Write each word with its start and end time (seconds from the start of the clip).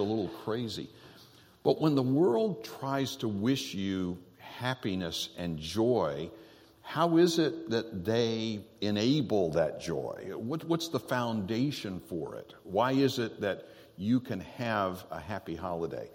a 0.00 0.02
little 0.02 0.28
crazy. 0.44 0.90
But 1.62 1.80
when 1.80 1.94
the 1.94 2.02
world 2.02 2.64
tries 2.64 3.16
to 3.16 3.28
wish 3.28 3.74
you 3.74 4.18
happiness 4.38 5.30
and 5.38 5.58
joy, 5.58 6.30
how 6.82 7.18
is 7.18 7.38
it 7.38 7.70
that 7.70 8.04
they 8.04 8.60
enable 8.80 9.50
that 9.52 9.80
joy? 9.80 10.32
What, 10.34 10.64
what's 10.64 10.88
the 10.88 10.98
foundation 10.98 12.00
for 12.00 12.34
it? 12.36 12.54
Why 12.64 12.92
is 12.92 13.18
it 13.18 13.40
that 13.40 13.68
you 13.96 14.18
can 14.18 14.40
have 14.40 15.04
a 15.10 15.20
happy 15.20 15.54
holiday? 15.54 16.08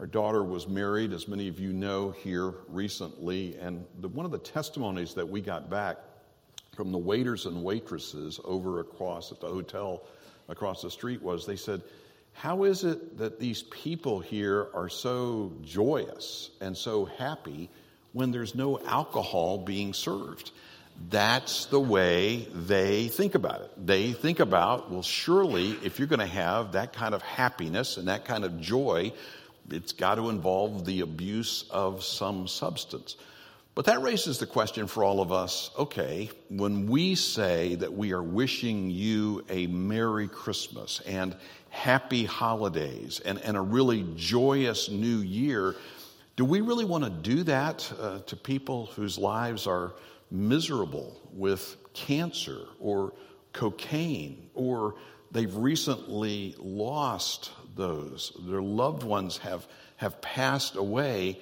Our 0.00 0.06
daughter 0.06 0.44
was 0.44 0.68
married, 0.68 1.12
as 1.12 1.28
many 1.28 1.48
of 1.48 1.58
you 1.58 1.72
know, 1.72 2.10
here 2.10 2.54
recently, 2.68 3.56
and 3.60 3.84
the, 4.00 4.08
one 4.08 4.24
of 4.24 4.32
the 4.32 4.38
testimonies 4.38 5.12
that 5.14 5.28
we 5.28 5.40
got 5.40 5.68
back 5.68 5.98
from 6.74 6.92
the 6.92 6.98
waiters 6.98 7.46
and 7.46 7.64
waitresses 7.64 8.40
over 8.44 8.78
across 8.78 9.32
at 9.32 9.40
the 9.40 9.48
hotel 9.48 10.04
across 10.48 10.82
the 10.82 10.90
street 10.90 11.20
was 11.20 11.44
they 11.44 11.56
said, 11.56 11.82
How 12.38 12.62
is 12.62 12.84
it 12.84 13.18
that 13.18 13.40
these 13.40 13.64
people 13.64 14.20
here 14.20 14.68
are 14.72 14.88
so 14.88 15.52
joyous 15.62 16.50
and 16.60 16.76
so 16.76 17.04
happy 17.04 17.68
when 18.12 18.30
there's 18.30 18.54
no 18.54 18.78
alcohol 18.78 19.58
being 19.58 19.92
served? 19.92 20.52
That's 21.10 21.66
the 21.66 21.80
way 21.80 22.46
they 22.54 23.08
think 23.08 23.34
about 23.34 23.62
it. 23.62 23.72
They 23.84 24.12
think 24.12 24.38
about, 24.38 24.88
well, 24.88 25.02
surely 25.02 25.70
if 25.82 25.98
you're 25.98 26.06
going 26.06 26.20
to 26.20 26.26
have 26.26 26.72
that 26.72 26.92
kind 26.92 27.12
of 27.12 27.22
happiness 27.22 27.96
and 27.96 28.06
that 28.06 28.24
kind 28.24 28.44
of 28.44 28.60
joy, 28.60 29.12
it's 29.68 29.92
got 29.92 30.14
to 30.14 30.28
involve 30.28 30.84
the 30.84 31.00
abuse 31.00 31.64
of 31.70 32.04
some 32.04 32.46
substance. 32.46 33.16
But 33.78 33.84
that 33.84 34.02
raises 34.02 34.38
the 34.38 34.46
question 34.46 34.88
for 34.88 35.04
all 35.04 35.20
of 35.20 35.30
us 35.30 35.70
okay, 35.78 36.30
when 36.48 36.88
we 36.88 37.14
say 37.14 37.76
that 37.76 37.92
we 37.92 38.12
are 38.12 38.24
wishing 38.24 38.90
you 38.90 39.44
a 39.48 39.68
Merry 39.68 40.26
Christmas 40.26 41.00
and 41.06 41.36
happy 41.70 42.24
holidays 42.24 43.20
and, 43.24 43.38
and 43.38 43.56
a 43.56 43.60
really 43.60 44.04
joyous 44.16 44.88
new 44.88 45.18
year, 45.18 45.76
do 46.34 46.44
we 46.44 46.60
really 46.60 46.84
want 46.84 47.04
to 47.04 47.10
do 47.10 47.44
that 47.44 47.92
uh, 48.00 48.18
to 48.26 48.34
people 48.34 48.86
whose 48.96 49.16
lives 49.16 49.68
are 49.68 49.92
miserable 50.28 51.16
with 51.32 51.76
cancer 51.92 52.62
or 52.80 53.12
cocaine 53.52 54.50
or 54.54 54.96
they've 55.30 55.54
recently 55.54 56.56
lost 56.58 57.52
those? 57.76 58.32
Their 58.40 58.60
loved 58.60 59.04
ones 59.04 59.38
have, 59.38 59.68
have 59.98 60.20
passed 60.20 60.74
away 60.74 61.38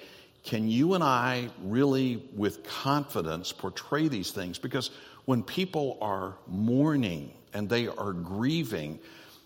can 0.47 0.69
you 0.69 0.93
and 0.93 1.03
I 1.03 1.49
really, 1.61 2.23
with 2.33 2.63
confidence, 2.63 3.51
portray 3.51 4.07
these 4.07 4.31
things? 4.31 4.57
Because 4.57 4.91
when 5.25 5.43
people 5.43 5.97
are 5.99 6.37
mourning 6.47 7.33
and 7.53 7.67
they 7.67 7.89
are 7.89 8.13
grieving, 8.13 8.97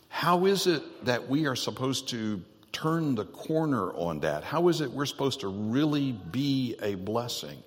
how 0.10 0.46
is 0.46 0.68
it 0.68 1.04
that 1.06 1.28
we 1.28 1.48
are 1.48 1.56
supposed 1.56 2.08
to 2.10 2.40
turn 2.72 3.16
the 3.16 3.26
corner 3.26 3.92
on 3.94 4.20
that? 4.20 4.44
How 4.44 4.68
is 4.68 4.80
it 4.80 4.92
we're 4.92 5.08
supposed 5.08 5.40
to 5.40 5.48
really 5.48 6.12
be 6.12 6.76
a 6.84 6.94
blessing? 6.94 7.58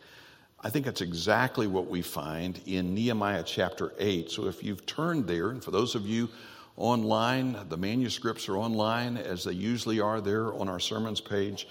I 0.61 0.71
think 0.71 0.87
that's 0.87 1.01
exactly 1.01 1.67
what 1.67 1.89
we 1.89 2.03
find 2.03 2.61
in 2.67 2.95
Nehemiah 2.95 3.43
chapter 3.45 3.95
8. 3.99 4.31
So 4.31 4.47
if 4.47 4.63
you've 4.63 4.87
turned 4.87 5.27
there, 5.27 5.51
and 5.51 5.63
for 5.63 5.73
those 5.73 5.97
of 5.97 6.07
you 6.07 6.29
online, 6.77 7.59
the 7.69 7.77
manuscripts 7.77 8.49
are 8.49 8.57
online 8.57 9.17
as 9.17 9.43
they 9.43 9.55
usually 9.55 9.99
are 9.99 10.21
there 10.21 10.55
on 10.55 10.69
our 10.69 10.79
sermons 10.79 11.21
page. 11.21 11.67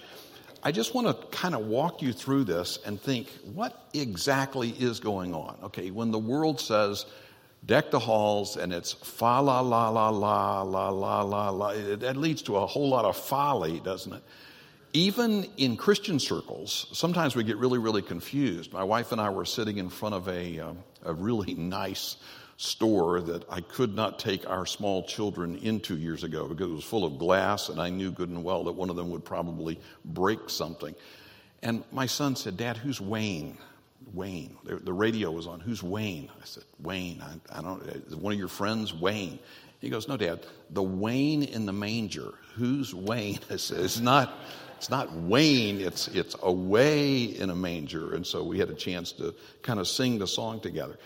I 0.66 0.72
just 0.72 0.94
want 0.94 1.06
to 1.08 1.26
kind 1.36 1.54
of 1.54 1.66
walk 1.66 2.00
you 2.00 2.14
through 2.14 2.44
this 2.44 2.78
and 2.86 2.98
think 2.98 3.28
what 3.52 3.86
exactly 3.92 4.70
is 4.70 4.98
going 4.98 5.34
on. 5.34 5.58
Okay, 5.64 5.90
when 5.90 6.10
the 6.10 6.18
world 6.18 6.58
says 6.58 7.04
deck 7.66 7.90
the 7.90 7.98
halls 7.98 8.56
and 8.56 8.72
it's 8.72 8.92
fa 8.94 9.42
la 9.42 9.60
la 9.60 9.90
la 9.90 10.08
la 10.08 10.62
la 10.62 10.88
la 10.88 11.20
la 11.22 11.50
la, 11.50 11.74
that 11.96 12.16
leads 12.16 12.40
to 12.42 12.56
a 12.56 12.66
whole 12.66 12.88
lot 12.88 13.04
of 13.04 13.14
folly, 13.14 13.80
doesn't 13.80 14.14
it? 14.14 14.22
Even 14.94 15.46
in 15.58 15.76
Christian 15.76 16.18
circles, 16.18 16.86
sometimes 16.92 17.36
we 17.36 17.44
get 17.44 17.58
really, 17.58 17.78
really 17.78 18.02
confused. 18.02 18.72
My 18.72 18.84
wife 18.84 19.12
and 19.12 19.20
I 19.20 19.28
were 19.28 19.44
sitting 19.44 19.76
in 19.76 19.90
front 19.90 20.14
of 20.14 20.28
a, 20.28 20.60
um, 20.60 20.78
a 21.04 21.12
really 21.12 21.52
nice 21.58 22.16
store 22.56 23.20
that 23.20 23.44
I 23.50 23.60
could 23.60 23.94
not 23.94 24.18
take 24.18 24.48
our 24.48 24.66
small 24.66 25.02
children 25.02 25.56
into 25.56 25.96
years 25.96 26.24
ago 26.24 26.46
because 26.46 26.70
it 26.70 26.74
was 26.74 26.84
full 26.84 27.04
of 27.04 27.18
glass, 27.18 27.68
and 27.68 27.80
I 27.80 27.90
knew 27.90 28.10
good 28.10 28.28
and 28.28 28.44
well 28.44 28.64
that 28.64 28.72
one 28.72 28.90
of 28.90 28.96
them 28.96 29.10
would 29.10 29.24
probably 29.24 29.80
break 30.04 30.48
something. 30.48 30.94
And 31.62 31.82
my 31.92 32.06
son 32.06 32.36
said, 32.36 32.56
Dad, 32.56 32.76
who's 32.76 33.00
Wayne? 33.00 33.58
Wayne. 34.12 34.56
The, 34.64 34.92
radio 34.92 35.30
was 35.30 35.46
on. 35.46 35.60
Who's 35.60 35.82
Wayne? 35.82 36.30
I 36.40 36.44
said, 36.44 36.64
Wayne. 36.80 37.22
I, 37.22 37.58
I 37.58 37.62
don't. 37.62 37.82
Is 37.82 38.14
one 38.14 38.32
of 38.32 38.38
your 38.38 38.48
friends 38.48 38.92
Wayne? 38.92 39.38
He 39.80 39.88
goes, 39.88 40.08
No, 40.08 40.16
Dad. 40.16 40.46
The 40.70 40.82
Wayne 40.82 41.42
in 41.42 41.66
the 41.66 41.72
manger. 41.72 42.34
Who's 42.54 42.94
Wayne? 42.94 43.40
I 43.50 43.56
said, 43.56 43.80
It's 43.80 43.98
not. 43.98 44.32
It's 44.76 44.90
not 44.90 45.12
Wayne. 45.12 45.80
It's 45.80 46.08
it's 46.08 46.36
away 46.42 47.24
in 47.24 47.48
a 47.48 47.54
manger. 47.54 48.14
And 48.14 48.26
so 48.26 48.44
we 48.44 48.58
had 48.58 48.68
a 48.68 48.74
chance 48.74 49.12
to 49.12 49.34
kind 49.62 49.80
of 49.80 49.88
sing 49.88 50.18
the 50.18 50.26
song 50.26 50.60
together. 50.60 50.98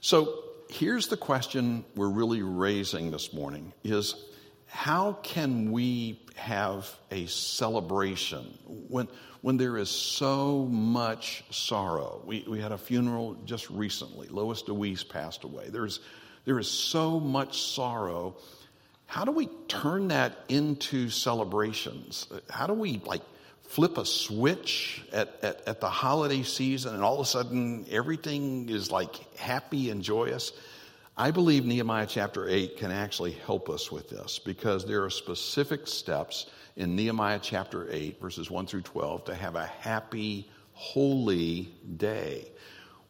So 0.00 0.44
here's 0.68 1.08
the 1.08 1.16
question 1.16 1.84
we're 1.94 2.08
really 2.08 2.42
raising 2.42 3.10
this 3.10 3.32
morning 3.32 3.72
is 3.82 4.14
how 4.66 5.12
can 5.22 5.70
we 5.70 6.20
have 6.34 6.90
a 7.10 7.26
celebration 7.26 8.58
when, 8.88 9.06
when 9.40 9.56
there 9.56 9.78
is 9.78 9.88
so 9.88 10.66
much 10.66 11.44
sorrow? 11.50 12.20
We, 12.24 12.44
we 12.48 12.60
had 12.60 12.72
a 12.72 12.78
funeral 12.78 13.34
just 13.44 13.70
recently. 13.70 14.26
Lois 14.28 14.62
DeWeese 14.62 15.04
passed 15.04 15.44
away. 15.44 15.68
There's, 15.68 16.00
there 16.44 16.58
is 16.58 16.68
so 16.68 17.20
much 17.20 17.62
sorrow. 17.62 18.36
How 19.06 19.24
do 19.24 19.30
we 19.30 19.48
turn 19.68 20.08
that 20.08 20.38
into 20.48 21.08
celebrations? 21.08 22.26
How 22.50 22.66
do 22.66 22.72
we 22.72 23.00
like 23.04 23.22
flip 23.64 23.98
a 23.98 24.04
switch 24.04 25.02
at, 25.12 25.36
at, 25.42 25.66
at, 25.66 25.80
the 25.80 25.88
holiday 25.88 26.42
season 26.42 26.94
and 26.94 27.02
all 27.02 27.14
of 27.14 27.20
a 27.20 27.24
sudden 27.24 27.84
everything 27.90 28.68
is 28.68 28.90
like 28.90 29.16
happy 29.36 29.90
and 29.90 30.02
joyous. 30.02 30.52
I 31.16 31.30
believe 31.30 31.64
Nehemiah 31.64 32.06
chapter 32.08 32.48
8 32.48 32.76
can 32.76 32.90
actually 32.90 33.32
help 33.32 33.70
us 33.70 33.90
with 33.90 34.10
this 34.10 34.38
because 34.38 34.84
there 34.84 35.04
are 35.04 35.10
specific 35.10 35.86
steps 35.86 36.46
in 36.76 36.96
Nehemiah 36.96 37.38
chapter 37.40 37.88
8, 37.90 38.20
verses 38.20 38.50
1 38.50 38.66
through 38.66 38.82
12, 38.82 39.26
to 39.26 39.34
have 39.34 39.54
a 39.54 39.66
happy, 39.66 40.50
holy 40.72 41.72
day. 41.96 42.48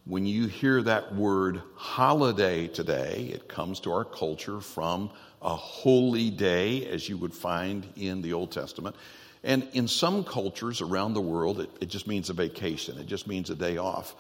When 0.05 0.27
you 0.27 0.49
hear 0.49 0.83
that 0.83 1.15
word 1.15 1.63
holiday 1.77 2.69
today, 2.69 3.31
it 3.33 3.49
comes 3.49 3.81
to 3.81 3.93
our 3.93 4.05
culture 4.05 4.61
from 4.61 5.11
a 5.45 5.55
holy 5.55 6.31
day, 6.31 6.87
as 6.87 7.09
you 7.09 7.19
would 7.19 7.35
find 7.35 7.87
in 7.97 8.23
the 8.23 8.33
Old 8.33 8.51
Testament. 8.51 8.97
And 9.45 9.69
in 9.75 9.87
some 9.89 10.25
cultures 10.25 10.81
around 10.81 11.13
the 11.13 11.21
world, 11.21 11.61
it, 11.61 11.71
it, 11.83 11.87
just 11.87 12.07
means 12.07 12.31
a 12.31 12.33
vacation, 12.33 12.99
it 12.99 13.07
just 13.07 13.27
means 13.27 13.51
a 13.51 13.55
day 13.55 13.77
off. 13.77 14.17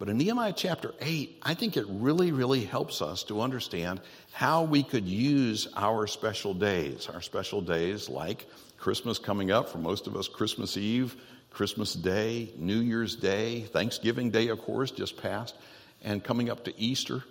But 0.00 0.08
in 0.08 0.18
Nehemiah 0.18 0.52
chapter 0.54 0.92
8, 1.00 1.38
I 1.42 1.54
think 1.54 1.76
it 1.76 1.86
really, 1.88 2.32
really 2.32 2.64
helps 2.64 3.00
us 3.00 3.22
to 3.24 3.40
understand 3.40 4.00
how 4.32 4.64
we 4.64 4.82
could 4.82 5.06
use 5.06 5.68
our 5.76 6.08
special 6.08 6.52
days. 6.52 7.08
Our 7.08 7.22
special 7.22 7.60
days 7.60 8.08
like 8.08 8.46
Christmas 8.76 9.20
coming 9.20 9.52
up, 9.52 9.68
for 9.68 9.78
most 9.78 10.08
of 10.08 10.16
us, 10.16 10.26
Christmas 10.26 10.76
Eve, 10.76 11.14
Christmas 11.50 11.94
Day, 11.94 12.52
New 12.58 12.80
Year's 12.80 13.14
Day, 13.14 13.60
Thanksgiving 13.60 14.30
Day, 14.30 14.48
of 14.48 14.60
course, 14.60 14.90
just 14.90 15.22
passed, 15.22 15.54
and 16.02 16.24
coming 16.24 16.50
up 16.50 16.64
to 16.64 16.76
Easter. 16.78 17.22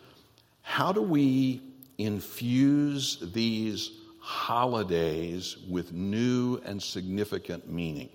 How 0.61 0.93
do 0.93 1.01
we 1.01 1.61
infuse 2.05 3.17
these 3.33 3.91
holidays 4.19 5.57
with 5.69 5.91
new 5.91 6.61
and 6.65 6.81
significant 6.81 7.69
meaning. 7.69 8.09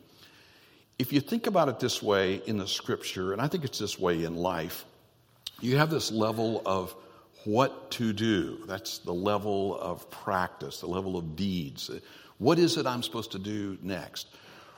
If 0.98 1.12
you 1.12 1.20
think 1.20 1.46
about 1.46 1.68
it 1.68 1.78
this 1.78 2.02
way 2.02 2.42
in 2.46 2.58
the 2.58 2.66
scripture, 2.66 3.32
and 3.32 3.40
I 3.40 3.46
think 3.46 3.64
it's 3.64 3.78
this 3.78 3.98
way 3.98 4.24
in 4.24 4.34
life, 4.36 4.84
you 5.60 5.76
have 5.76 5.90
this 5.90 6.10
level 6.10 6.62
of 6.64 6.94
what 7.44 7.90
to 7.92 8.12
do. 8.12 8.58
That's 8.66 8.98
the 8.98 9.14
level 9.14 9.78
of 9.80 10.10
practice, 10.10 10.80
the 10.80 10.86
level 10.86 11.16
of 11.16 11.36
deeds. 11.36 11.90
What 12.38 12.58
is 12.58 12.76
it 12.76 12.86
I'm 12.86 13.02
supposed 13.02 13.32
to 13.32 13.38
do 13.38 13.78
next? 13.82 14.28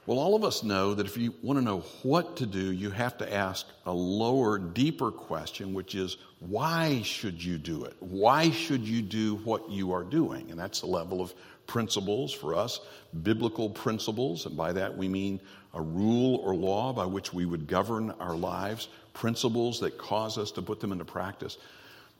Well, 0.06 0.18
all 0.18 0.34
of 0.34 0.44
us 0.44 0.62
know 0.62 0.94
that 0.94 1.06
if 1.06 1.16
you 1.16 1.34
want 1.42 1.58
to 1.58 1.64
know 1.64 1.80
what 2.02 2.36
to 2.38 2.46
do, 2.46 2.72
you 2.72 2.90
have 2.90 3.16
to 3.18 3.32
ask 3.32 3.66
a 3.86 3.92
lower, 3.92 4.58
deeper 4.58 5.10
question, 5.10 5.74
which 5.74 5.94
is 5.94 6.16
why 6.40 7.02
should 7.02 7.42
you 7.42 7.58
do 7.58 7.84
it? 7.84 7.94
Why 8.00 8.50
should 8.50 8.80
you 8.80 9.02
do 9.02 9.36
what 9.36 9.70
you 9.70 9.92
are 9.92 10.02
doing? 10.02 10.50
And 10.50 10.58
that's 10.58 10.80
the 10.80 10.86
level 10.86 11.20
of 11.20 11.34
principles 11.66 12.32
for 12.32 12.54
us, 12.54 12.80
biblical 13.22 13.68
principles, 13.68 14.46
and 14.46 14.56
by 14.56 14.72
that 14.72 14.96
we 14.96 15.06
mean 15.06 15.38
a 15.74 15.82
rule 15.82 16.36
or 16.36 16.54
law 16.54 16.92
by 16.92 17.04
which 17.04 17.32
we 17.32 17.44
would 17.44 17.66
govern 17.66 18.10
our 18.18 18.34
lives, 18.34 18.88
principles 19.12 19.80
that 19.80 19.98
cause 19.98 20.38
us 20.38 20.50
to 20.52 20.62
put 20.62 20.80
them 20.80 20.92
into 20.92 21.04
practice. 21.04 21.58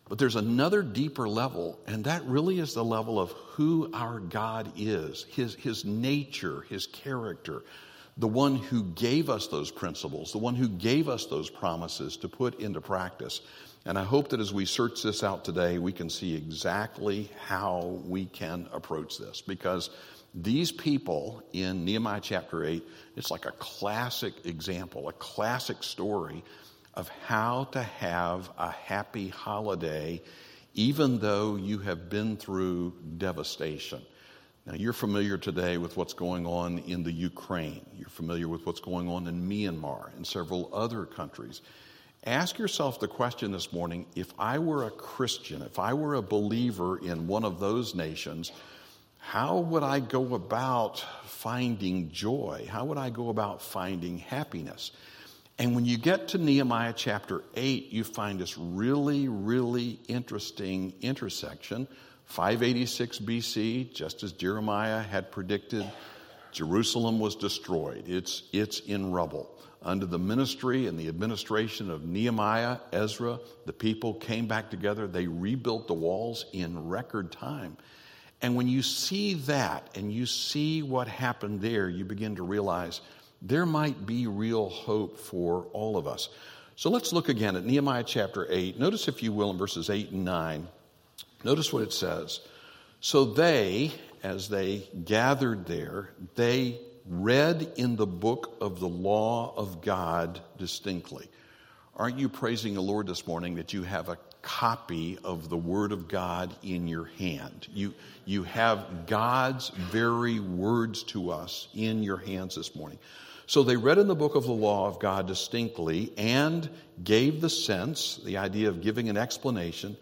But 0.09 0.19
there's 0.19 0.37
another 0.37 0.83
deeper 0.83 1.29
level, 1.29 1.79
and 1.87 2.05
that 2.05 2.25
really 2.27 2.59
is 2.59 2.75
the 2.75 2.85
level 2.85 3.19
of 3.19 3.31
who 3.31 3.91
our 3.95 4.21
God 4.21 4.71
is, 4.77 5.25
his, 5.31 5.55
his 5.55 5.85
nature, 5.85 6.63
his 6.69 6.87
character, 6.87 7.63
the 8.17 8.29
one 8.29 8.57
who 8.57 8.85
gave 8.85 9.31
us 9.31 9.47
those 9.47 9.71
principles, 9.71 10.33
the 10.33 10.39
one 10.39 10.55
who 10.55 10.69
gave 10.69 11.09
us 11.09 11.27
those 11.27 11.49
promises 11.49 12.17
to 12.19 12.29
put 12.29 12.61
into 12.61 12.81
practice. 12.81 13.41
And 13.87 13.99
I 13.99 14.05
hope 14.05 14.29
that 14.29 14.41
as 14.41 14.53
we 14.53 14.67
search 14.67 15.03
this 15.03 15.25
out 15.25 15.45
today, 15.45 15.79
we 15.79 15.93
can 15.93 16.11
see 16.11 16.35
exactly 16.35 17.31
how 17.47 18.01
we 18.07 18.27
can 18.27 18.69
approach 18.73 19.19
this. 19.19 19.41
Because 19.41 19.91
these 20.35 20.71
people 20.71 21.43
in 21.53 21.85
Nehemiah 21.85 22.21
chapter 22.23 22.65
8, 22.65 22.87
it's 23.17 23.31
like 23.31 23.47
a 23.47 23.53
classic 23.53 24.35
example, 24.45 25.09
a 25.09 25.13
classic 25.15 25.83
story 25.83 26.45
of 26.95 27.09
how 27.27 27.65
to 27.73 27.83
have 27.83 28.51
a 28.59 28.71
happy 28.71 29.29
holiday 29.29 30.21
even 30.75 31.19
though 31.19 31.57
you 31.57 31.79
have 31.79 32.09
been 32.09 32.37
through 32.37 32.95
devastation. 33.19 34.01
Now, 34.67 34.75
you're 34.75 34.93
familiar 34.93 35.37
today 35.37 35.79
with 35.79 35.97
what's 35.97 36.13
going 36.13 36.47
on 36.47 36.79
in 36.81 37.03
the 37.03 37.13
Ukraine. 37.13 37.85
You're 37.97 38.09
familiar 38.09 38.47
with 38.47 38.67
what's 38.67 38.81
going 38.81 39.09
on 39.09 39.27
in 39.27 39.49
Myanmar 39.49 40.15
and 40.17 40.27
several 40.27 40.71
other 40.73 41.07
countries. 41.07 41.63
Ask 42.25 42.59
yourself 42.59 43.01
the 43.01 43.09
question 43.09 43.51
this 43.51 43.73
morning 43.73 44.05
if 44.15 44.33
I 44.39 44.59
were 44.59 44.85
a 44.85 44.91
Christian, 44.91 45.63
if 45.63 45.79
I 45.79 45.95
were 45.95 46.15
a 46.15 46.23
believer 46.23 46.99
in 46.99 47.27
one 47.27 47.45
of 47.45 47.61
those 47.61 47.95
nations, 47.95 48.53
how 49.17 49.59
would 49.59 49.83
I 49.83 50.01
go 50.01 50.35
about 50.35 51.03
finding 51.25 52.11
joy? 52.11 52.67
How 52.69 52.85
would 52.85 52.99
I 52.99 53.09
go 53.09 53.31
about 53.31 53.63
finding 53.63 54.19
happiness? 54.19 54.93
And 55.59 55.75
when 55.75 55.87
you 55.87 55.97
get 55.97 56.29
to 56.29 56.39
Nehemiah 56.39 56.93
chapter 56.95 57.43
8, 57.55 57.91
you 57.91 58.05
find 58.05 58.39
this 58.39 58.59
really, 58.59 59.29
really 59.29 59.99
interesting 60.07 60.93
intersection. 61.01 61.89
586 62.27 63.19
BC, 63.21 63.95
just 63.95 64.23
as 64.23 64.33
Jeremiah 64.33 65.03
had 65.03 65.33
predicted, 65.33 65.91
Jerusalem 66.53 67.19
was 67.19 67.35
destroyed. 67.35 68.05
It's, 68.09 68.43
it's 68.53 68.81
in 68.81 69.11
rubble. 69.11 69.51
Under 69.83 70.05
the 70.05 70.19
ministry 70.19 70.87
and 70.87 70.99
the 70.99 71.09
administration 71.09 71.91
of 71.91 72.05
Nehemiah, 72.05 72.79
Ezra, 72.93 73.39
the 73.65 73.73
people 73.73 74.15
came 74.15 74.47
back 74.47 74.71
together. 74.71 75.07
They 75.07 75.27
rebuilt 75.27 75.87
the 75.87 75.95
walls 75.95 76.45
in 76.53 76.89
record 76.89 77.33
time. 77.33 77.79
And 78.43 78.57
when 78.57 78.69
you 78.69 78.83
see 78.83 79.35
that 79.35 79.89
and 79.95 80.13
you 80.13 80.27
see 80.27 80.83
what 80.83 81.09
happened 81.09 81.61
there, 81.61 81.89
you 81.89 82.05
begin 82.05 82.37
to 82.37 82.43
realize 82.43 83.01
there 83.43 83.67
might 83.67 84.05
be 84.07 84.27
real 84.27 84.69
hope 84.69 85.19
for 85.19 85.67
all 85.73 85.97
of 85.97 86.07
us. 86.07 86.29
So 86.77 86.91
let's 86.91 87.13
look 87.13 87.29
again 87.29 87.57
at 87.57 87.65
Nehemiah 87.65 88.05
chapter 88.05 88.47
8. 88.51 88.79
Notice, 88.79 89.09
if 89.09 89.23
you 89.23 89.33
will, 89.33 89.51
in 89.51 89.59
verses 89.59 89.91
8 89.91 90.11
and 90.11 90.25
9, 90.25 90.69
notice 91.45 91.73
what 91.73 91.83
it 91.83 91.93
says. 91.93 92.41
So 93.01 93.25
they, 93.25 93.93
as 94.23 94.49
they 94.49 94.89
gathered 95.05 95.67
there, 95.67 96.11
they 96.37 96.81
read 97.07 97.73
in 97.77 97.97
the 97.97 98.07
book 98.07 98.57
of 98.61 98.81
the 98.81 98.89
law 98.89 99.55
of 99.57 99.83
God 99.83 100.41
distinctly. 100.59 101.29
Aren't 101.97 102.19
you 102.19 102.29
praising 102.29 102.75
the 102.75 102.81
Lord 102.81 103.07
this 103.07 103.27
morning 103.27 103.57
that 103.57 103.73
you 103.73 103.83
have 103.83 104.09
a 104.09 104.19
copy 104.43 105.19
of 105.23 105.49
the 105.49 105.57
Word 105.57 105.93
of 105.93 106.09
God 106.09 106.55
in 106.63 106.89
your 106.89 107.05
hand? 107.05 107.69
You, 107.75 107.95
you 108.25 108.45
have 108.45 109.07
God's 109.07 109.69
very 109.69 110.41
words 110.41 111.03
to 111.05 111.31
us 111.31 111.69
in 111.75 112.03
your 112.03 112.17
hands 112.17 112.55
this 112.55 112.75
morning. 112.75 112.99
So 113.47 113.65
they 113.65 113.77
read 113.77 113.99
in 113.99 114.07
the 114.07 114.15
book 114.15 114.37
of 114.37 114.45
the 114.45 114.53
law 114.53 114.87
of 114.87 115.01
God 115.01 115.27
distinctly 115.27 116.13
and 116.17 116.71
gave 117.03 117.41
the 117.41 117.51
sense, 117.51 118.21
the 118.25 118.39
idea 118.39 118.69
of 118.69 118.81
giving 118.81 119.09
an 119.09 119.17
explanation, 119.17 119.97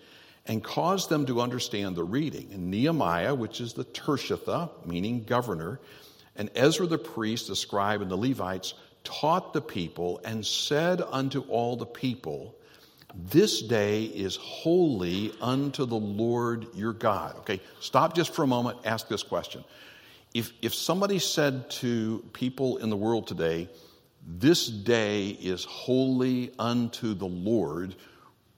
and 0.47 0.63
caused 0.63 1.09
them 1.09 1.27
to 1.27 1.41
understand 1.41 1.97
the 1.97 2.05
reading. 2.05 2.51
And 2.53 2.71
Nehemiah, 2.71 3.35
which 3.35 3.61
is 3.61 3.73
the 3.73 3.85
Tirshatha, 3.85 4.87
meaning 4.87 5.25
governor, 5.25 5.81
and 6.39 6.51
Ezra 6.55 6.87
the 6.87 6.99
priest, 6.99 7.49
the 7.49 7.57
scribe, 7.57 8.01
and 8.01 8.11
the 8.11 8.17
Levites 8.17 8.75
taught 9.05 9.53
the 9.53 9.61
people 9.61 10.21
and 10.25 10.47
said 10.47 11.03
unto 11.03 11.41
all 11.43 11.77
the 11.77 11.87
people, 11.87 12.55
This 13.15 13.61
day 13.61 14.05
is 14.05 14.37
holy 14.37 15.33
unto 15.41 15.85
the 15.85 15.97
Lord 15.97 16.67
your 16.75 16.93
God. 16.93 17.37
Okay, 17.39 17.61
stop 17.81 18.15
just 18.15 18.35
for 18.35 18.45
a 18.45 18.47
moment, 18.47 18.79
ask 18.85 19.09
this 19.09 19.23
question 19.23 19.65
if, 20.35 20.53
if 20.63 20.75
somebody 20.75 21.19
said 21.19 21.71
to 21.71 22.25
people 22.33 22.79
in 22.79 22.91
the 22.91 22.97
world 22.97 23.27
today, 23.27 23.69
this 24.27 24.67
day 24.67 25.29
is 25.29 25.65
holy 25.65 26.53
unto 26.59 27.15
the 27.15 27.27
Lord, 27.27 27.95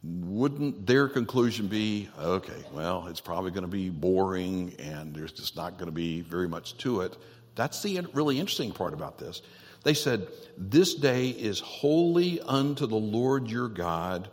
wouldn't 0.02 0.86
their 0.86 1.08
conclusion 1.08 1.68
be, 1.68 2.08
okay, 2.18 2.64
well, 2.72 3.06
it's 3.06 3.20
probably 3.20 3.50
going 3.50 3.62
to 3.62 3.68
be 3.68 3.88
boring 3.88 4.74
and 4.78 5.14
there's 5.14 5.32
just 5.32 5.56
not 5.56 5.74
going 5.74 5.86
to 5.86 5.92
be 5.92 6.22
very 6.22 6.48
much 6.48 6.76
to 6.78 7.02
it? 7.02 7.16
That's 7.54 7.82
the 7.82 8.00
really 8.12 8.38
interesting 8.38 8.72
part 8.72 8.94
about 8.94 9.18
this. 9.18 9.42
They 9.82 9.94
said, 9.94 10.28
This 10.56 10.94
day 10.94 11.30
is 11.30 11.60
holy 11.60 12.40
unto 12.40 12.86
the 12.86 12.96
Lord 12.96 13.48
your 13.50 13.68
God. 13.68 14.30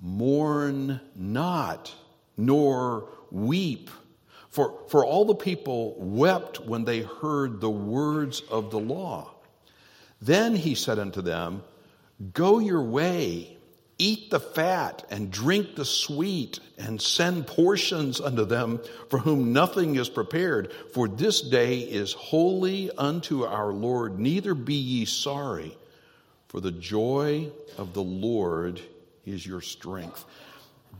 Mourn 0.00 1.00
not, 1.14 1.92
nor 2.36 3.08
weep. 3.30 3.90
For, 4.50 4.84
for 4.88 5.04
all 5.04 5.24
the 5.24 5.34
people 5.34 5.96
wept 5.98 6.60
when 6.60 6.84
they 6.84 7.00
heard 7.00 7.60
the 7.60 7.70
words 7.70 8.40
of 8.50 8.70
the 8.70 8.78
law. 8.78 9.34
Then 10.20 10.54
he 10.54 10.74
said 10.74 10.98
unto 10.98 11.22
them, 11.22 11.62
Go 12.32 12.60
your 12.60 12.82
way, 12.82 13.53
eat 13.98 14.30
the 14.30 14.40
fat, 14.40 15.04
and 15.10 15.30
drink 15.30 15.76
the 15.76 15.84
sweet, 15.84 16.58
and 16.78 17.00
send 17.00 17.46
portions 17.46 18.20
unto 18.20 18.44
them 18.44 18.80
for 19.08 19.18
whom 19.18 19.52
nothing 19.52 19.96
is 19.96 20.08
prepared. 20.08 20.72
For 20.92 21.08
this 21.08 21.40
day 21.40 21.78
is 21.78 22.12
holy 22.12 22.90
unto 22.90 23.44
our 23.44 23.72
Lord. 23.72 24.18
Neither 24.18 24.54
be 24.54 24.74
ye 24.74 25.04
sorry, 25.04 25.76
for 26.48 26.60
the 26.60 26.72
joy 26.72 27.50
of 27.78 27.94
the 27.94 28.02
Lord 28.02 28.80
is 29.24 29.46
your 29.46 29.60
strength. 29.60 30.24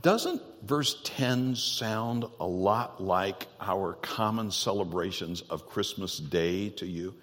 Doesn't 0.01 0.41
verse 0.63 0.99
10 1.03 1.55
sound 1.55 2.25
a 2.39 2.45
lot 2.45 3.01
like 3.01 3.47
our 3.59 3.93
common 3.93 4.51
celebrations 4.51 5.41
of 5.49 5.67
Christmas 5.67 6.17
Day 6.17 6.69
to 6.69 6.85
you? 6.85 7.15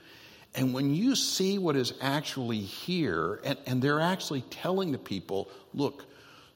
And 0.54 0.74
when 0.74 0.94
you 0.94 1.16
see 1.16 1.58
what 1.58 1.76
is 1.76 1.94
actually 2.00 2.60
here, 2.60 3.40
and, 3.44 3.58
and 3.66 3.80
they're 3.82 4.00
actually 4.00 4.42
telling 4.42 4.92
the 4.92 4.98
people, 4.98 5.48
look, 5.72 6.04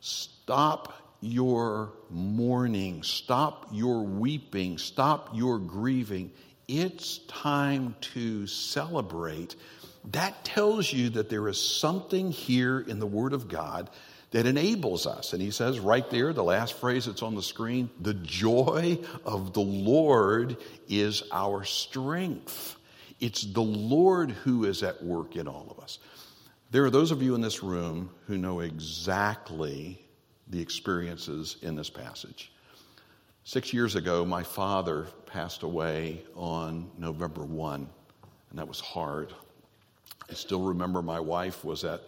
stop 0.00 1.02
your 1.20 1.93
mourning, 2.10 3.02
stop 3.02 3.69
your 3.72 4.02
weeping, 4.02 4.76
stop 4.76 5.31
your 5.34 5.58
grieving. 5.58 6.31
It's 6.69 7.19
time 7.26 7.96
to 8.14 8.46
celebrate. 8.46 9.56
That 10.12 10.44
tells 10.44 10.93
you 10.93 11.10
that 11.10 11.31
there 11.31 11.48
is 11.48 11.60
something 11.60 12.31
here 12.31 12.81
in 12.81 12.98
the 12.98 13.06
Word 13.06 13.32
of 13.32 13.48
God 13.48 13.88
that 14.32 14.44
enables 14.46 15.06
us. 15.06 15.32
And 15.32 15.40
he 15.40 15.50
says 15.50 15.81
right 15.81 16.08
there, 16.10 16.32
the 16.32 16.44
last 16.44 16.75
phrase 16.75 17.06
that's 17.06 17.22
on 17.22 17.34
the 17.34 17.43
screen 17.43 17.88
the 18.00 18.14
joy 18.14 18.98
of 19.25 19.54
the 19.54 19.60
Lord 19.60 20.58
is 20.88 21.22
our 21.32 21.64
strength. 21.64 22.76
It's 23.20 23.42
the 23.42 23.62
Lord 23.62 24.30
who 24.30 24.64
is 24.64 24.82
at 24.82 25.02
work 25.02 25.36
in 25.36 25.48
all 25.48 25.69
of 25.70 25.82
us. 25.82 25.98
There 26.70 26.84
are 26.84 26.91
those 26.91 27.10
of 27.10 27.22
you 27.22 27.34
in 27.34 27.41
this 27.41 27.62
room 27.62 28.10
who 28.26 28.36
know 28.36 28.60
exactly 28.60 30.05
the 30.48 30.60
experiences 30.60 31.56
in 31.62 31.76
this 31.76 31.88
passage. 31.88 32.52
Six 33.44 33.72
years 33.72 33.94
ago, 33.94 34.24
my 34.24 34.43
father 34.43 35.06
passed 35.24 35.62
away 35.62 36.24
on 36.34 36.91
November 36.98 37.44
1, 37.44 37.88
and 38.50 38.58
that 38.58 38.67
was 38.67 38.81
hard. 38.81 39.32
I 40.29 40.34
still 40.34 40.62
remember 40.62 41.00
my 41.00 41.20
wife 41.20 41.64
was 41.64 41.84
at 41.84 42.02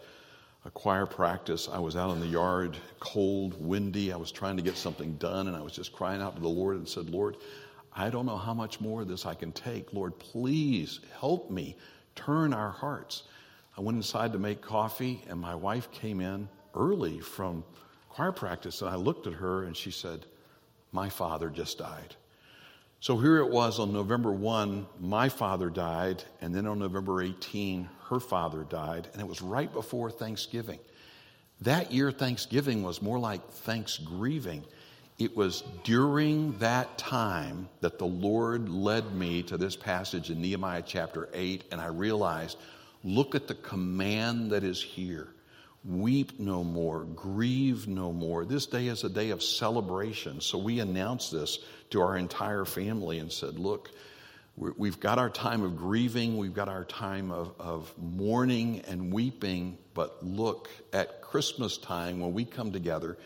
a 0.65 0.69
choir 0.69 1.05
practice. 1.05 1.69
I 1.71 1.79
was 1.79 1.95
out 1.95 2.11
in 2.11 2.19
the 2.19 2.27
yard, 2.27 2.75
cold, 2.99 3.55
windy. 3.65 4.11
I 4.11 4.17
was 4.17 4.31
trying 4.31 4.57
to 4.57 4.61
get 4.61 4.75
something 4.75 5.13
done, 5.13 5.47
and 5.47 5.55
I 5.55 5.61
was 5.61 5.71
just 5.71 5.93
crying 5.93 6.21
out 6.21 6.35
to 6.35 6.41
the 6.41 6.49
Lord 6.49 6.75
and 6.75 6.87
said, 6.87 7.09
Lord, 7.09 7.37
I 7.99 8.09
don't 8.09 8.25
know 8.25 8.37
how 8.37 8.53
much 8.53 8.79
more 8.79 9.01
of 9.01 9.09
this 9.09 9.25
I 9.25 9.33
can 9.33 9.51
take. 9.51 9.91
Lord, 9.91 10.17
please 10.19 11.01
help 11.19 11.51
me 11.51 11.75
turn 12.15 12.53
our 12.53 12.71
hearts. 12.71 13.23
I 13.77 13.81
went 13.81 13.97
inside 13.97 14.31
to 14.31 14.39
make 14.39 14.61
coffee, 14.61 15.21
and 15.27 15.37
my 15.37 15.53
wife 15.53 15.91
came 15.91 16.21
in 16.21 16.47
early 16.73 17.19
from 17.19 17.65
choir 18.07 18.31
practice, 18.31 18.81
and 18.81 18.89
I 18.89 18.95
looked 18.95 19.27
at 19.27 19.33
her, 19.33 19.63
and 19.63 19.75
she 19.75 19.91
said, 19.91 20.25
My 20.93 21.09
father 21.09 21.49
just 21.49 21.77
died. 21.79 22.15
So 23.01 23.17
here 23.17 23.39
it 23.39 23.49
was 23.49 23.79
on 23.79 23.91
November 23.91 24.31
1, 24.31 24.87
my 25.01 25.27
father 25.27 25.69
died, 25.69 26.23
and 26.39 26.55
then 26.55 26.67
on 26.67 26.79
November 26.79 27.21
18, 27.21 27.89
her 28.09 28.21
father 28.21 28.63
died, 28.63 29.09
and 29.11 29.21
it 29.21 29.27
was 29.27 29.41
right 29.41 29.71
before 29.73 30.09
Thanksgiving. 30.09 30.79
That 31.61 31.91
year, 31.91 32.11
Thanksgiving 32.11 32.81
was 32.81 33.01
more 33.01 33.19
like 33.19 33.45
Thanksgiving. 33.51 34.63
It 35.19 35.35
was 35.35 35.65
during 35.83 36.57
that 36.59 36.97
time 36.97 37.67
that 37.81 37.99
the 37.99 38.07
Lord 38.07 38.69
led 38.69 39.13
me 39.13 39.43
to 39.43 39.57
this 39.57 39.75
passage 39.75 40.29
in 40.29 40.41
Nehemiah 40.41 40.81
chapter 40.85 41.27
8, 41.33 41.65
and 41.73 41.81
I 41.81 41.87
realized 41.87 42.57
look 43.03 43.35
at 43.35 43.47
the 43.47 43.55
command 43.55 44.51
that 44.51 44.63
is 44.63 44.81
here. 44.81 45.27
Weep 45.83 46.39
no 46.39 46.63
more, 46.63 47.03
grieve 47.03 47.85
no 47.85 48.13
more. 48.13 48.45
This 48.45 48.65
day 48.65 48.87
is 48.87 49.03
a 49.03 49.09
day 49.09 49.31
of 49.31 49.43
celebration. 49.43 50.39
So 50.39 50.57
we 50.57 50.79
announced 50.79 51.33
this 51.33 51.59
to 51.89 52.01
our 52.01 52.15
entire 52.17 52.63
family 52.63 53.19
and 53.19 53.29
said, 53.29 53.59
Look, 53.59 53.91
we've 54.55 55.01
got 55.01 55.19
our 55.19 55.29
time 55.29 55.63
of 55.63 55.75
grieving, 55.75 56.37
we've 56.37 56.53
got 56.53 56.69
our 56.69 56.85
time 56.85 57.31
of, 57.31 57.53
of 57.59 57.93
mourning 57.97 58.83
and 58.87 59.11
weeping, 59.11 59.77
but 59.93 60.25
look, 60.25 60.69
at 60.93 61.21
Christmas 61.21 61.77
time 61.77 62.21
when 62.21 62.33
we 62.33 62.45
come 62.45 62.71
together, 62.71 63.17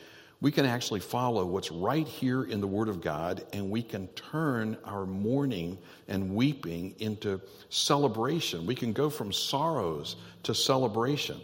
we 0.43 0.51
can 0.51 0.65
actually 0.65 0.99
follow 0.99 1.45
what's 1.45 1.71
right 1.71 2.05
here 2.05 2.43
in 2.43 2.59
the 2.59 2.67
Word 2.67 2.89
of 2.89 2.99
God, 2.99 3.45
and 3.53 3.69
we 3.69 3.81
can 3.81 4.09
turn 4.09 4.77
our 4.83 5.05
mourning 5.05 5.77
and 6.09 6.35
weeping 6.35 6.93
into 6.99 7.39
celebration. 7.69 8.65
We 8.65 8.75
can 8.75 8.91
go 8.91 9.09
from 9.09 9.31
sorrows 9.31 10.17
to 10.43 10.53
celebration, 10.53 11.39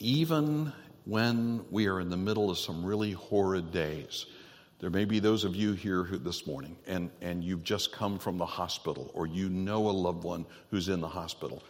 even 0.00 0.70
when 1.06 1.64
we 1.70 1.86
are 1.86 1.98
in 1.98 2.10
the 2.10 2.18
middle 2.18 2.50
of 2.50 2.58
some 2.58 2.84
really 2.84 3.12
horrid 3.12 3.72
days. 3.72 4.26
There 4.80 4.90
may 4.90 5.06
be 5.06 5.18
those 5.18 5.44
of 5.44 5.56
you 5.56 5.72
here 5.72 6.04
who, 6.04 6.18
this 6.18 6.46
morning, 6.46 6.76
and, 6.86 7.10
and 7.22 7.42
you've 7.42 7.64
just 7.64 7.90
come 7.90 8.18
from 8.18 8.36
the 8.36 8.44
hospital, 8.44 9.10
or 9.14 9.26
you 9.26 9.48
know 9.48 9.88
a 9.88 9.90
loved 9.90 10.24
one 10.24 10.44
who's 10.70 10.90
in 10.90 11.00
the 11.00 11.08
hospital. 11.08 11.62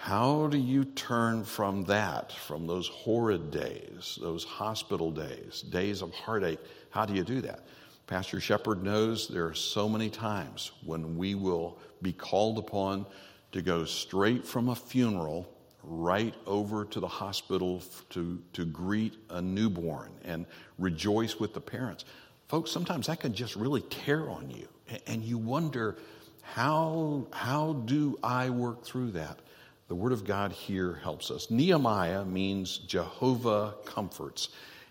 How 0.00 0.46
do 0.46 0.58
you 0.58 0.84
turn 0.84 1.42
from 1.42 1.82
that, 1.84 2.30
from 2.30 2.68
those 2.68 2.86
horrid 2.86 3.50
days, 3.50 4.16
those 4.22 4.44
hospital 4.44 5.10
days, 5.10 5.60
days 5.60 6.02
of 6.02 6.14
heartache? 6.14 6.60
How 6.90 7.04
do 7.04 7.14
you 7.14 7.24
do 7.24 7.40
that? 7.40 7.66
Pastor 8.06 8.40
Shepard 8.40 8.84
knows 8.84 9.26
there 9.26 9.44
are 9.44 9.54
so 9.54 9.88
many 9.88 10.08
times 10.08 10.70
when 10.84 11.16
we 11.16 11.34
will 11.34 11.78
be 12.00 12.12
called 12.12 12.58
upon 12.58 13.06
to 13.50 13.60
go 13.60 13.84
straight 13.84 14.46
from 14.46 14.68
a 14.68 14.74
funeral 14.76 15.52
right 15.82 16.34
over 16.46 16.84
to 16.84 17.00
the 17.00 17.08
hospital 17.08 17.82
to, 18.10 18.40
to 18.52 18.64
greet 18.64 19.14
a 19.30 19.42
newborn 19.42 20.12
and 20.24 20.46
rejoice 20.78 21.40
with 21.40 21.54
the 21.54 21.60
parents. 21.60 22.04
Folks, 22.46 22.70
sometimes 22.70 23.08
that 23.08 23.18
can 23.18 23.34
just 23.34 23.56
really 23.56 23.82
tear 23.82 24.30
on 24.30 24.48
you, 24.48 24.68
and 25.08 25.24
you 25.24 25.38
wonder, 25.38 25.98
how, 26.42 27.26
how 27.32 27.72
do 27.84 28.16
I 28.22 28.48
work 28.48 28.84
through 28.84 29.10
that? 29.10 29.40
The 29.88 29.94
Word 29.94 30.12
of 30.12 30.24
God 30.24 30.52
here 30.52 31.00
helps 31.02 31.30
us. 31.30 31.50
Nehemiah 31.50 32.22
means 32.26 32.76
Jehovah 32.76 33.74
comforts. 33.86 34.50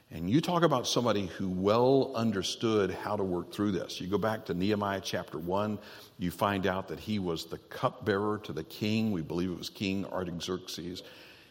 And 0.10 0.28
you 0.28 0.42
talk 0.42 0.64
about 0.64 0.88
somebody 0.88 1.28
who 1.28 1.50
well 1.50 2.12
understood 2.16 2.90
how 2.90 3.16
to 3.16 3.24
work 3.24 3.54
through 3.54 3.74
this. 3.74 4.02
You 4.02 4.08
go 4.08 4.18
back 4.18 4.44
to 4.46 4.56
Nehemiah 4.56 5.02
chapter 5.04 5.38
1, 5.38 5.78
you 6.18 6.32
find 6.32 6.66
out 6.66 6.88
that 6.88 7.00
he 7.00 7.20
was 7.20 7.46
the 7.46 7.60
cupbearer 7.70 8.40
to 8.40 8.54
the 8.54 8.64
king. 8.64 9.12
We 9.12 9.22
believe 9.22 9.52
it 9.52 9.58
was 9.58 9.70
King 9.70 10.04
Artaxerxes. 10.06 11.04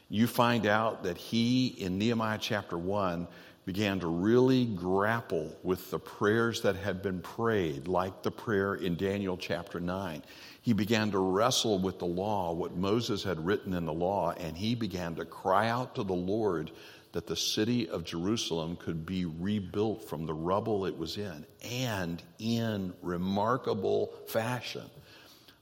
You 0.09 0.26
find 0.26 0.67
out 0.67 1.05
that 1.05 1.17
he, 1.17 1.69
in 1.69 1.99
Nehemiah 1.99 2.38
chapter 2.41 2.76
1, 2.76 3.29
began 3.66 4.00
to 4.00 4.06
really 4.06 4.64
grapple 4.64 5.54
with 5.62 5.90
the 5.90 5.99
prayers 5.99 6.62
that 6.62 6.76
had 6.76 7.02
been 7.02 7.20
prayed, 7.20 7.88
like 7.88 8.23
the 8.23 8.30
prayer 8.30 8.76
in 8.76 8.96
Daniel 8.96 9.37
chapter 9.37 9.80
9 9.80 10.23
he 10.66 10.73
began 10.73 11.12
to 11.12 11.20
wrestle 11.20 11.78
with 11.78 12.00
the 12.00 12.06
law, 12.06 12.52
what 12.52 12.76
Moses 12.76 13.23
had 13.23 13.46
written 13.46 13.73
in 13.73 13.87
the 13.87 13.92
law, 13.92 14.32
and 14.32 14.56
he 14.56 14.75
began 14.75 15.14
to 15.14 15.25
cry 15.25 15.68
out 15.68 15.94
to 15.94 16.02
the 16.02 16.12
Lord 16.12 16.73
that 17.12 17.28
the 17.28 17.37
city 17.37 17.88
of 17.88 18.02
Jerusalem 18.02 18.75
could 18.75 19.06
be 19.06 19.26
rebuilt 19.26 20.08
from 20.08 20.26
the 20.26 20.35
rubble 20.35 20.85
it 20.85 20.99
was 20.99 21.18
in, 21.18 21.46
and 21.70 22.20
in 22.40 22.92
remarkable 23.00 24.12
fashion. 24.26 24.90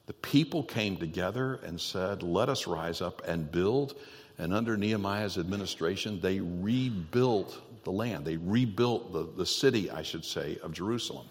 The 0.06 0.14
people 0.14 0.62
came 0.62 0.96
together 0.96 1.60
and 1.66 1.78
said, 1.78 2.22
Let 2.22 2.48
us 2.48 2.66
rise 2.66 3.02
up 3.02 3.20
and 3.28 3.52
build. 3.52 3.98
And 4.38 4.54
under 4.54 4.74
Nehemiah's 4.74 5.36
administration, 5.36 6.18
they 6.18 6.40
rebuilt 6.40 7.60
the 7.84 7.92
land. 7.92 8.24
They 8.24 8.36
rebuilt 8.36 9.12
the, 9.12 9.28
the 9.36 9.46
city, 9.46 9.90
I 9.90 10.02
should 10.02 10.24
say, 10.24 10.58
of 10.62 10.72
Jerusalem 10.72 11.28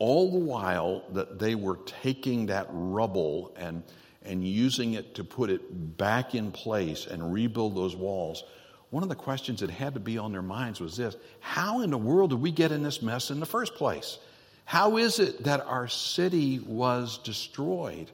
all 0.00 0.30
the 0.32 0.38
while 0.38 1.04
that 1.12 1.38
they 1.38 1.54
were 1.54 1.78
taking 1.84 2.46
that 2.46 2.66
rubble 2.70 3.54
and, 3.56 3.84
and 4.24 4.42
using 4.42 4.94
it 4.94 5.14
to 5.14 5.22
put 5.22 5.50
it 5.50 5.96
back 5.96 6.34
in 6.34 6.50
place 6.50 7.06
and 7.06 7.32
rebuild 7.32 7.76
those 7.76 7.94
walls, 7.94 8.42
one 8.88 9.02
of 9.02 9.10
the 9.10 9.14
questions 9.14 9.60
that 9.60 9.70
had 9.70 9.94
to 9.94 10.00
be 10.00 10.16
on 10.18 10.32
their 10.32 10.42
minds 10.42 10.80
was 10.80 10.96
this 10.96 11.16
How 11.38 11.82
in 11.82 11.90
the 11.90 11.98
world 11.98 12.30
did 12.30 12.40
we 12.40 12.50
get 12.50 12.72
in 12.72 12.82
this 12.82 13.02
mess 13.02 13.30
in 13.30 13.38
the 13.38 13.46
first 13.46 13.74
place? 13.74 14.18
How 14.64 14.96
is 14.96 15.20
it 15.20 15.44
that 15.44 15.60
our 15.66 15.86
city 15.86 16.60
was 16.60 17.18
destroyed? 17.18 18.10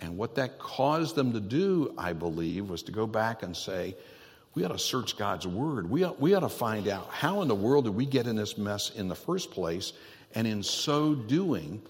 And 0.00 0.18
what 0.18 0.34
that 0.34 0.58
caused 0.58 1.14
them 1.14 1.32
to 1.32 1.40
do, 1.40 1.94
I 1.96 2.12
believe, 2.12 2.68
was 2.68 2.82
to 2.84 2.92
go 2.92 3.06
back 3.06 3.42
and 3.42 3.56
say, 3.56 3.96
we 4.54 4.64
ought 4.64 4.68
to 4.68 4.78
search 4.78 5.16
God's 5.16 5.46
word. 5.46 5.88
We 5.88 6.04
ought, 6.04 6.20
we 6.20 6.34
ought 6.34 6.40
to 6.40 6.48
find 6.48 6.88
out 6.88 7.08
how 7.10 7.42
in 7.42 7.48
the 7.48 7.54
world 7.54 7.84
did 7.84 7.94
we 7.94 8.06
get 8.06 8.26
in 8.26 8.36
this 8.36 8.58
mess 8.58 8.90
in 8.90 9.08
the 9.08 9.14
first 9.14 9.50
place 9.50 9.92
and 10.34 10.46
in 10.46 10.62
so 10.62 11.14
doing, 11.14 11.82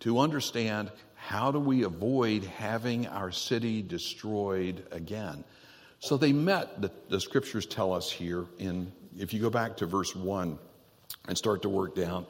to 0.00 0.18
understand 0.18 0.90
how 1.14 1.50
do 1.50 1.58
we 1.58 1.82
avoid 1.82 2.44
having 2.44 3.06
our 3.08 3.32
city 3.32 3.82
destroyed 3.82 4.86
again. 4.92 5.42
So 5.98 6.16
they 6.16 6.32
met, 6.32 6.80
the, 6.80 6.90
the 7.08 7.20
scriptures 7.20 7.66
tell 7.66 7.92
us 7.92 8.10
here, 8.10 8.46
in 8.58 8.92
if 9.18 9.32
you 9.32 9.40
go 9.40 9.50
back 9.50 9.78
to 9.78 9.86
verse 9.86 10.14
1 10.14 10.58
and 11.28 11.38
start 11.38 11.62
to 11.62 11.68
work 11.68 11.94
down, 11.94 12.26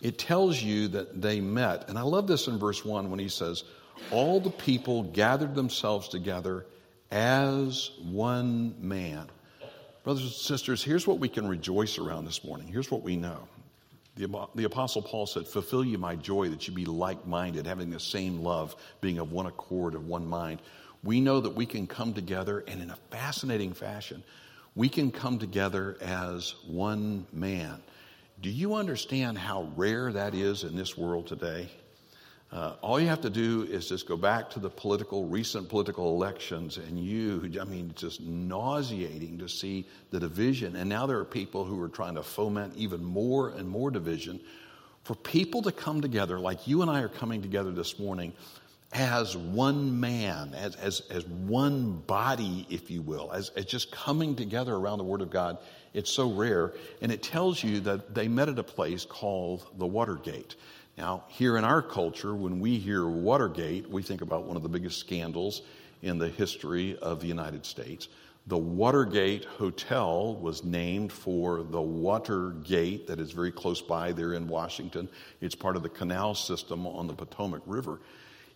it 0.00 0.18
tells 0.18 0.62
you 0.62 0.88
that 0.88 1.20
they 1.20 1.40
met. 1.40 1.88
And 1.88 1.98
I 1.98 2.02
love 2.02 2.26
this 2.26 2.46
in 2.46 2.58
verse 2.58 2.84
1 2.84 3.10
when 3.10 3.18
he 3.18 3.28
says, 3.28 3.64
All 4.12 4.40
the 4.40 4.50
people 4.50 5.02
gathered 5.02 5.54
themselves 5.54 6.08
together 6.08 6.64
as 7.10 7.90
one 8.02 8.74
man. 8.80 9.28
Brothers 10.04 10.22
and 10.22 10.32
sisters, 10.32 10.82
here's 10.82 11.06
what 11.06 11.18
we 11.18 11.28
can 11.28 11.46
rejoice 11.46 11.98
around 11.98 12.24
this 12.24 12.44
morning. 12.44 12.66
Here's 12.68 12.90
what 12.90 13.02
we 13.02 13.16
know 13.16 13.48
the, 14.18 14.48
the 14.54 14.64
Apostle 14.64 15.02
Paul 15.02 15.26
said, 15.26 15.46
Fulfill 15.46 15.84
you 15.84 15.96
my 15.96 16.16
joy 16.16 16.48
that 16.48 16.66
you 16.66 16.74
be 16.74 16.84
like 16.84 17.26
minded, 17.26 17.66
having 17.66 17.90
the 17.90 18.00
same 18.00 18.42
love, 18.42 18.74
being 19.00 19.18
of 19.18 19.32
one 19.32 19.46
accord, 19.46 19.94
of 19.94 20.06
one 20.06 20.26
mind. 20.26 20.60
We 21.04 21.20
know 21.20 21.40
that 21.40 21.54
we 21.54 21.66
can 21.66 21.86
come 21.86 22.12
together, 22.12 22.64
and 22.66 22.82
in 22.82 22.90
a 22.90 22.98
fascinating 23.10 23.72
fashion, 23.72 24.24
we 24.74 24.88
can 24.88 25.10
come 25.12 25.38
together 25.38 25.96
as 26.00 26.54
one 26.66 27.26
man. 27.32 27.80
Do 28.42 28.50
you 28.50 28.74
understand 28.74 29.38
how 29.38 29.70
rare 29.76 30.12
that 30.12 30.34
is 30.34 30.64
in 30.64 30.76
this 30.76 30.96
world 30.96 31.28
today? 31.28 31.68
Uh, 32.50 32.74
all 32.80 32.98
you 32.98 33.06
have 33.06 33.20
to 33.20 33.28
do 33.28 33.64
is 33.64 33.88
just 33.88 34.08
go 34.08 34.16
back 34.16 34.48
to 34.48 34.58
the 34.58 34.70
political, 34.70 35.26
recent 35.26 35.68
political 35.68 36.14
elections, 36.14 36.78
and 36.78 36.98
you, 36.98 37.50
I 37.60 37.64
mean, 37.64 37.90
it's 37.90 38.00
just 38.00 38.22
nauseating 38.22 39.36
to 39.38 39.48
see 39.48 39.86
the 40.10 40.18
division. 40.18 40.74
And 40.76 40.88
now 40.88 41.06
there 41.06 41.18
are 41.18 41.26
people 41.26 41.64
who 41.64 41.78
are 41.82 41.90
trying 41.90 42.14
to 42.14 42.22
foment 42.22 42.72
even 42.76 43.04
more 43.04 43.50
and 43.50 43.68
more 43.68 43.90
division. 43.90 44.40
For 45.04 45.14
people 45.14 45.60
to 45.62 45.72
come 45.72 46.00
together, 46.00 46.40
like 46.40 46.66
you 46.66 46.80
and 46.80 46.90
I 46.90 47.00
are 47.02 47.08
coming 47.08 47.42
together 47.42 47.70
this 47.70 47.98
morning, 47.98 48.32
as 48.92 49.36
one 49.36 50.00
man, 50.00 50.54
as, 50.54 50.74
as, 50.76 51.00
as 51.10 51.26
one 51.26 51.98
body, 52.06 52.66
if 52.70 52.90
you 52.90 53.02
will, 53.02 53.30
as, 53.30 53.50
as 53.50 53.66
just 53.66 53.92
coming 53.92 54.34
together 54.34 54.74
around 54.74 54.96
the 54.96 55.04
Word 55.04 55.20
of 55.20 55.28
God, 55.28 55.58
it's 55.92 56.10
so 56.10 56.32
rare. 56.32 56.72
And 57.02 57.12
it 57.12 57.22
tells 57.22 57.62
you 57.62 57.80
that 57.80 58.14
they 58.14 58.28
met 58.28 58.48
at 58.48 58.58
a 58.58 58.62
place 58.62 59.04
called 59.04 59.66
the 59.76 59.86
Watergate. 59.86 60.56
Now, 60.98 61.22
here 61.28 61.56
in 61.56 61.62
our 61.62 61.80
culture, 61.80 62.34
when 62.34 62.58
we 62.58 62.76
hear 62.76 63.06
Watergate, 63.06 63.88
we 63.88 64.02
think 64.02 64.20
about 64.20 64.46
one 64.46 64.56
of 64.56 64.64
the 64.64 64.68
biggest 64.68 64.98
scandals 64.98 65.62
in 66.02 66.18
the 66.18 66.28
history 66.28 66.98
of 66.98 67.20
the 67.20 67.28
United 67.28 67.64
States. 67.64 68.08
The 68.48 68.58
Watergate 68.58 69.44
Hotel 69.44 70.34
was 70.34 70.64
named 70.64 71.12
for 71.12 71.62
the 71.62 71.80
Watergate 71.80 73.06
that 73.06 73.20
is 73.20 73.30
very 73.30 73.52
close 73.52 73.80
by 73.80 74.10
there 74.10 74.32
in 74.32 74.48
Washington. 74.48 75.08
It's 75.40 75.54
part 75.54 75.76
of 75.76 75.84
the 75.84 75.88
canal 75.88 76.34
system 76.34 76.84
on 76.84 77.06
the 77.06 77.14
Potomac 77.14 77.62
River. 77.64 78.00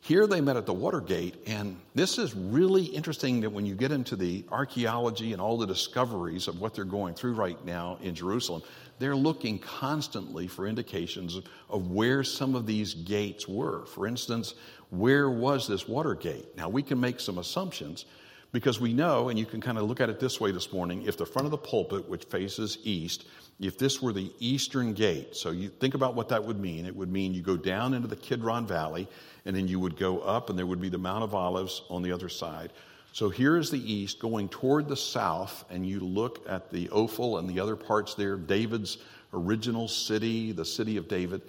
Here 0.00 0.26
they 0.26 0.40
met 0.40 0.56
at 0.56 0.66
the 0.66 0.74
Watergate, 0.74 1.36
and 1.46 1.76
this 1.94 2.18
is 2.18 2.34
really 2.34 2.86
interesting 2.86 3.40
that 3.42 3.50
when 3.50 3.64
you 3.64 3.76
get 3.76 3.92
into 3.92 4.16
the 4.16 4.44
archaeology 4.50 5.32
and 5.32 5.40
all 5.40 5.56
the 5.56 5.66
discoveries 5.66 6.48
of 6.48 6.60
what 6.60 6.74
they're 6.74 6.84
going 6.84 7.14
through 7.14 7.34
right 7.34 7.64
now 7.64 7.98
in 8.02 8.16
Jerusalem, 8.16 8.62
they're 9.02 9.16
looking 9.16 9.58
constantly 9.58 10.46
for 10.46 10.66
indications 10.66 11.36
of, 11.36 11.44
of 11.68 11.90
where 11.90 12.22
some 12.22 12.54
of 12.54 12.66
these 12.66 12.94
gates 12.94 13.48
were. 13.48 13.84
For 13.86 14.06
instance, 14.06 14.54
where 14.90 15.28
was 15.28 15.66
this 15.66 15.88
water 15.88 16.14
gate? 16.14 16.46
Now, 16.56 16.68
we 16.68 16.82
can 16.82 17.00
make 17.00 17.18
some 17.18 17.38
assumptions 17.38 18.04
because 18.52 18.78
we 18.80 18.92
know, 18.92 19.30
and 19.30 19.38
you 19.38 19.46
can 19.46 19.60
kind 19.60 19.78
of 19.78 19.84
look 19.84 20.00
at 20.00 20.10
it 20.10 20.20
this 20.20 20.38
way 20.38 20.52
this 20.52 20.72
morning 20.72 21.02
if 21.02 21.16
the 21.16 21.26
front 21.26 21.46
of 21.46 21.50
the 21.50 21.58
pulpit, 21.58 22.08
which 22.08 22.24
faces 22.24 22.78
east, 22.84 23.26
if 23.58 23.78
this 23.78 24.00
were 24.00 24.12
the 24.12 24.30
eastern 24.38 24.92
gate, 24.92 25.34
so 25.34 25.50
you 25.50 25.68
think 25.68 25.94
about 25.94 26.14
what 26.14 26.28
that 26.28 26.44
would 26.44 26.60
mean. 26.60 26.86
It 26.86 26.94
would 26.94 27.10
mean 27.10 27.34
you 27.34 27.42
go 27.42 27.56
down 27.56 27.94
into 27.94 28.08
the 28.08 28.16
Kidron 28.16 28.66
Valley, 28.66 29.08
and 29.46 29.56
then 29.56 29.68
you 29.68 29.80
would 29.80 29.96
go 29.96 30.20
up, 30.20 30.50
and 30.50 30.58
there 30.58 30.66
would 30.66 30.80
be 30.80 30.88
the 30.88 30.98
Mount 30.98 31.24
of 31.24 31.34
Olives 31.34 31.82
on 31.88 32.02
the 32.02 32.12
other 32.12 32.28
side. 32.28 32.72
So 33.12 33.28
here 33.28 33.58
is 33.58 33.70
the 33.70 33.92
east 33.92 34.20
going 34.20 34.48
toward 34.48 34.88
the 34.88 34.96
south, 34.96 35.66
and 35.68 35.86
you 35.86 36.00
look 36.00 36.42
at 36.48 36.70
the 36.70 36.88
Ophel 36.88 37.38
and 37.38 37.48
the 37.48 37.60
other 37.60 37.76
parts 37.76 38.14
there, 38.14 38.36
David's 38.36 38.98
original 39.34 39.86
city, 39.86 40.52
the 40.52 40.64
city 40.64 40.96
of 40.96 41.08
David. 41.08 41.42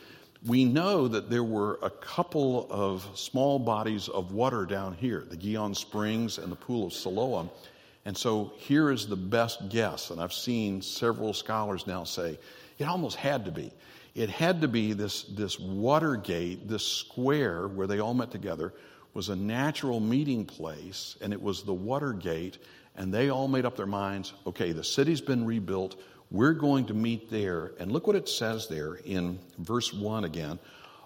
We 0.46 0.65
know 0.65 1.08
that 1.08 1.29
there 1.29 1.43
were 1.43 1.79
a 1.82 1.89
couple 1.89 2.67
of 2.70 3.08
small 3.15 3.60
bodies 3.60 4.10
of 4.10 4.34
water 4.34 4.65
down 4.65 4.93
here, 4.93 5.24
the 5.29 5.38
Gihon 5.38 5.74
Springs 5.74 6.38
and 6.38 6.51
the 6.51 6.58
Pool 6.58 6.88
of 6.88 6.93
Siloam. 6.93 7.50
And 8.03 8.17
so 8.17 8.51
here 8.58 8.91
is 8.91 9.08
the 9.08 9.15
best 9.15 9.70
guess, 9.70 10.10
and 10.10 10.20
I've 10.20 10.34
seen 10.34 10.82
several 10.82 11.34
scholars 11.34 11.88
now 11.88 12.03
say 12.03 12.38
it 12.77 12.84
almost 12.89 13.15
had 13.15 13.46
to 13.46 13.51
be. 13.51 13.72
It 14.15 14.29
had 14.29 14.60
to 14.62 14.67
be 14.67 14.91
this, 14.91 15.24
this 15.24 15.58
water 15.58 16.17
gate, 16.17 16.67
this 16.67 16.86
square 16.86 17.70
where 17.70 17.88
they 17.88 18.00
all 18.00 18.13
met 18.13 18.32
together, 18.32 18.74
was 19.13 19.29
a 19.29 19.36
natural 19.36 20.00
meeting 20.00 20.46
place, 20.46 21.15
and 21.22 21.34
it 21.34 21.41
was 21.41 21.63
the 21.63 21.74
Watergate, 21.74 22.58
and 22.96 23.13
they 23.13 23.29
all 23.29 23.48
made 23.48 23.65
up 23.65 23.75
their 23.75 23.86
minds 23.86 24.34
okay, 24.48 24.72
the 24.72 24.84
city's 24.84 25.22
been 25.22 25.46
rebuilt. 25.46 26.00
We're 26.32 26.53
going 26.53 26.86
to 26.88 26.96
meet 26.96 27.29
there. 27.29 27.74
And 27.79 27.91
look 27.91 28.08
what 28.08 28.15
it 28.15 28.27
says 28.27 28.67
there 28.67 28.96
in 28.96 29.39
verse 29.60 29.93
1 29.93 30.24
again. 30.24 30.58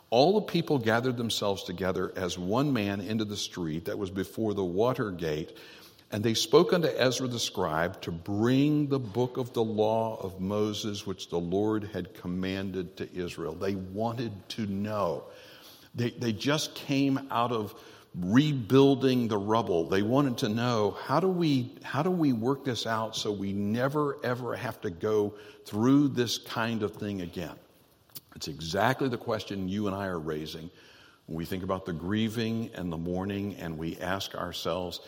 All 0.09 0.39
the 0.39 0.45
people 0.45 0.79
gathered 0.79 1.17
themselves 1.17 1.63
together 1.63 2.13
as 2.15 2.39
one 2.39 2.71
man 2.71 3.01
into 3.01 3.25
the 3.25 3.35
street 3.35 3.85
that 3.85 3.97
was 3.97 4.09
before 4.09 4.53
the 4.53 4.63
water 4.63 5.11
gate. 5.11 5.57
And 6.13 6.23
they 6.23 6.33
spoke 6.33 6.71
unto 6.71 6.87
Ezra 6.87 7.27
the 7.27 7.39
scribe 7.39 7.99
to 8.01 8.11
bring 8.11 8.87
the 8.87 8.99
book 8.99 9.35
of 9.35 9.51
the 9.51 9.63
law 9.63 10.17
of 10.21 10.39
Moses, 10.39 11.05
which 11.05 11.29
the 11.29 11.39
Lord 11.39 11.89
had 11.91 12.13
commanded 12.13 12.95
to 12.95 13.13
Israel. 13.13 13.53
They 13.53 13.75
wanted 13.75 14.31
to 14.49 14.65
know. 14.67 15.25
They, 15.93 16.11
they 16.11 16.31
just 16.31 16.73
came 16.75 17.27
out 17.29 17.51
of 17.51 17.75
rebuilding 18.15 19.27
the 19.27 19.37
rubble. 19.37 19.87
They 19.87 20.01
wanted 20.01 20.37
to 20.39 20.49
know 20.49 20.97
how 21.03 21.19
do 21.19 21.27
we 21.27 21.75
how 21.83 22.03
do 22.03 22.11
we 22.11 22.33
work 22.33 22.65
this 22.65 22.87
out 22.87 23.15
so 23.15 23.31
we 23.31 23.53
never 23.53 24.17
ever 24.23 24.55
have 24.55 24.81
to 24.81 24.89
go 24.89 25.35
through 25.65 26.09
this 26.09 26.37
kind 26.37 26.83
of 26.83 26.95
thing 26.95 27.21
again. 27.21 27.55
It's 28.35 28.47
exactly 28.47 29.09
the 29.09 29.17
question 29.17 29.67
you 29.67 29.87
and 29.87 29.95
I 29.95 30.07
are 30.07 30.19
raising 30.19 30.69
we 31.27 31.43
think 31.43 31.63
about 31.63 31.85
the 31.85 31.93
grieving 31.93 32.69
and 32.73 32.91
the 32.91 32.97
mourning 32.97 33.55
and 33.55 33.77
we 33.77 33.97
ask 33.97 34.33
ourselves, 34.33 35.01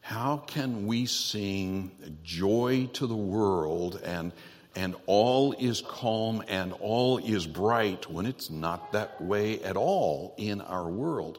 how 0.00 0.38
can 0.38 0.86
we 0.86 1.04
sing 1.04 1.90
joy 2.22 2.88
to 2.94 3.06
the 3.06 3.16
world 3.16 4.00
and 4.02 4.32
and 4.74 4.94
all 5.06 5.54
is 5.54 5.80
calm 5.80 6.44
and 6.48 6.74
all 6.80 7.16
is 7.16 7.46
bright 7.46 8.10
when 8.10 8.26
it's 8.26 8.50
not 8.50 8.92
that 8.92 9.18
way 9.22 9.62
at 9.62 9.74
all 9.74 10.34
in 10.36 10.60
our 10.60 10.86
world? 10.86 11.38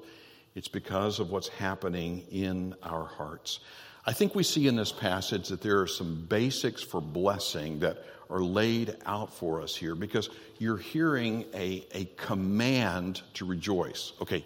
It's 0.57 0.67
because 0.67 1.19
of 1.19 1.29
what's 1.29 1.49
happening 1.49 2.25
in 2.31 2.73
our 2.81 3.05
hearts. 3.05 3.59
I 4.07 4.11
think 4.11 4.33
we 4.33 4.41
see 4.41 4.67
in 4.67 4.75
this 4.75 4.91
passage 4.91 5.49
that 5.49 5.61
there 5.61 5.81
are 5.81 5.87
some 5.87 6.25
basics 6.27 6.81
for 6.81 6.99
blessing 6.99 7.77
that 7.81 8.03
are 8.31 8.41
laid 8.41 8.95
out 9.05 9.31
for 9.31 9.61
us 9.61 9.75
here 9.75 9.93
because 9.93 10.31
you're 10.57 10.79
hearing 10.79 11.45
a, 11.53 11.85
a 11.93 12.05
command 12.17 13.21
to 13.35 13.45
rejoice. 13.45 14.13
Okay, 14.19 14.43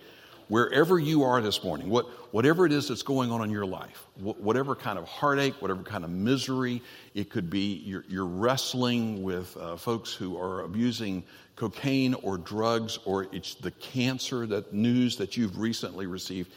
wherever 0.51 1.00
you 1.00 1.24
are 1.24 1.39
this 1.39 1.63
morning, 1.63 1.88
what, 1.88 2.05
whatever 2.34 2.65
it 2.65 2.74
is 2.74 2.89
that's 2.89 3.03
going 3.03 3.31
on 3.31 3.41
in 3.41 3.50
your 3.50 3.65
life, 3.65 4.05
whatever 4.20 4.75
kind 4.75 5.00
of 5.00 5.08
heartache, 5.08 5.53
whatever 5.62 5.81
kind 5.81 6.03
of 6.03 6.10
misery, 6.10 6.81
it 7.15 7.29
could 7.29 7.50
be 7.50 7.81
you're, 7.86 8.03
you're 8.10 8.25
wrestling 8.25 9.24
with 9.24 9.55
uh, 9.55 9.77
folks 9.77 10.13
who 10.13 10.38
are 10.38 10.63
abusing 10.63 11.24
cocaine 11.55 12.13
or 12.15 12.38
drugs, 12.38 13.00
or 13.05 13.27
it's 13.31 13.55
the 13.55 13.72
cancer 13.72 14.46
that 14.46 14.74
news 14.74 15.15
that 15.15 15.38
you've 15.38 15.58
recently 15.58 16.05
received. 16.05 16.51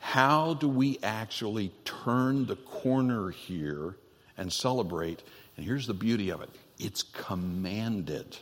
How 0.00 0.52
do 0.52 0.68
we 0.68 0.98
actually 1.02 1.72
turn 1.86 2.44
the 2.44 2.56
corner 2.56 3.30
here 3.30 3.96
and 4.36 4.52
celebrate? 4.52 5.22
And 5.56 5.64
here's 5.64 5.86
the 5.86 5.94
beauty 5.94 6.28
of 6.28 6.42
it 6.42 6.50
it's 6.78 7.04
commanded. 7.04 8.36